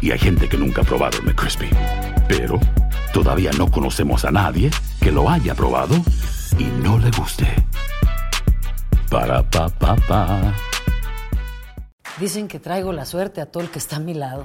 y 0.00 0.10
hay 0.10 0.18
gente 0.18 0.48
que 0.48 0.56
nunca 0.56 0.82
ha 0.82 0.84
probado 0.84 1.18
el 1.18 1.24
McCrispy. 1.24 1.70
Pero 2.28 2.58
todavía 3.12 3.50
no 3.58 3.70
conocemos 3.70 4.24
a 4.24 4.30
nadie 4.30 4.70
que 5.00 5.12
lo 5.12 5.28
haya 5.28 5.54
probado 5.54 5.94
y 6.58 6.64
no 6.82 6.98
le 6.98 7.10
guste. 7.10 7.46
Para 9.10 9.42
pa 9.48 9.68
pa 9.68 9.96
pa. 9.96 10.54
Dicen 12.18 12.48
que 12.48 12.58
traigo 12.58 12.92
la 12.92 13.04
suerte 13.04 13.40
a 13.40 13.46
todo 13.46 13.62
el 13.62 13.70
que 13.70 13.78
está 13.78 13.96
a 13.96 14.00
mi 14.00 14.14
lado. 14.14 14.44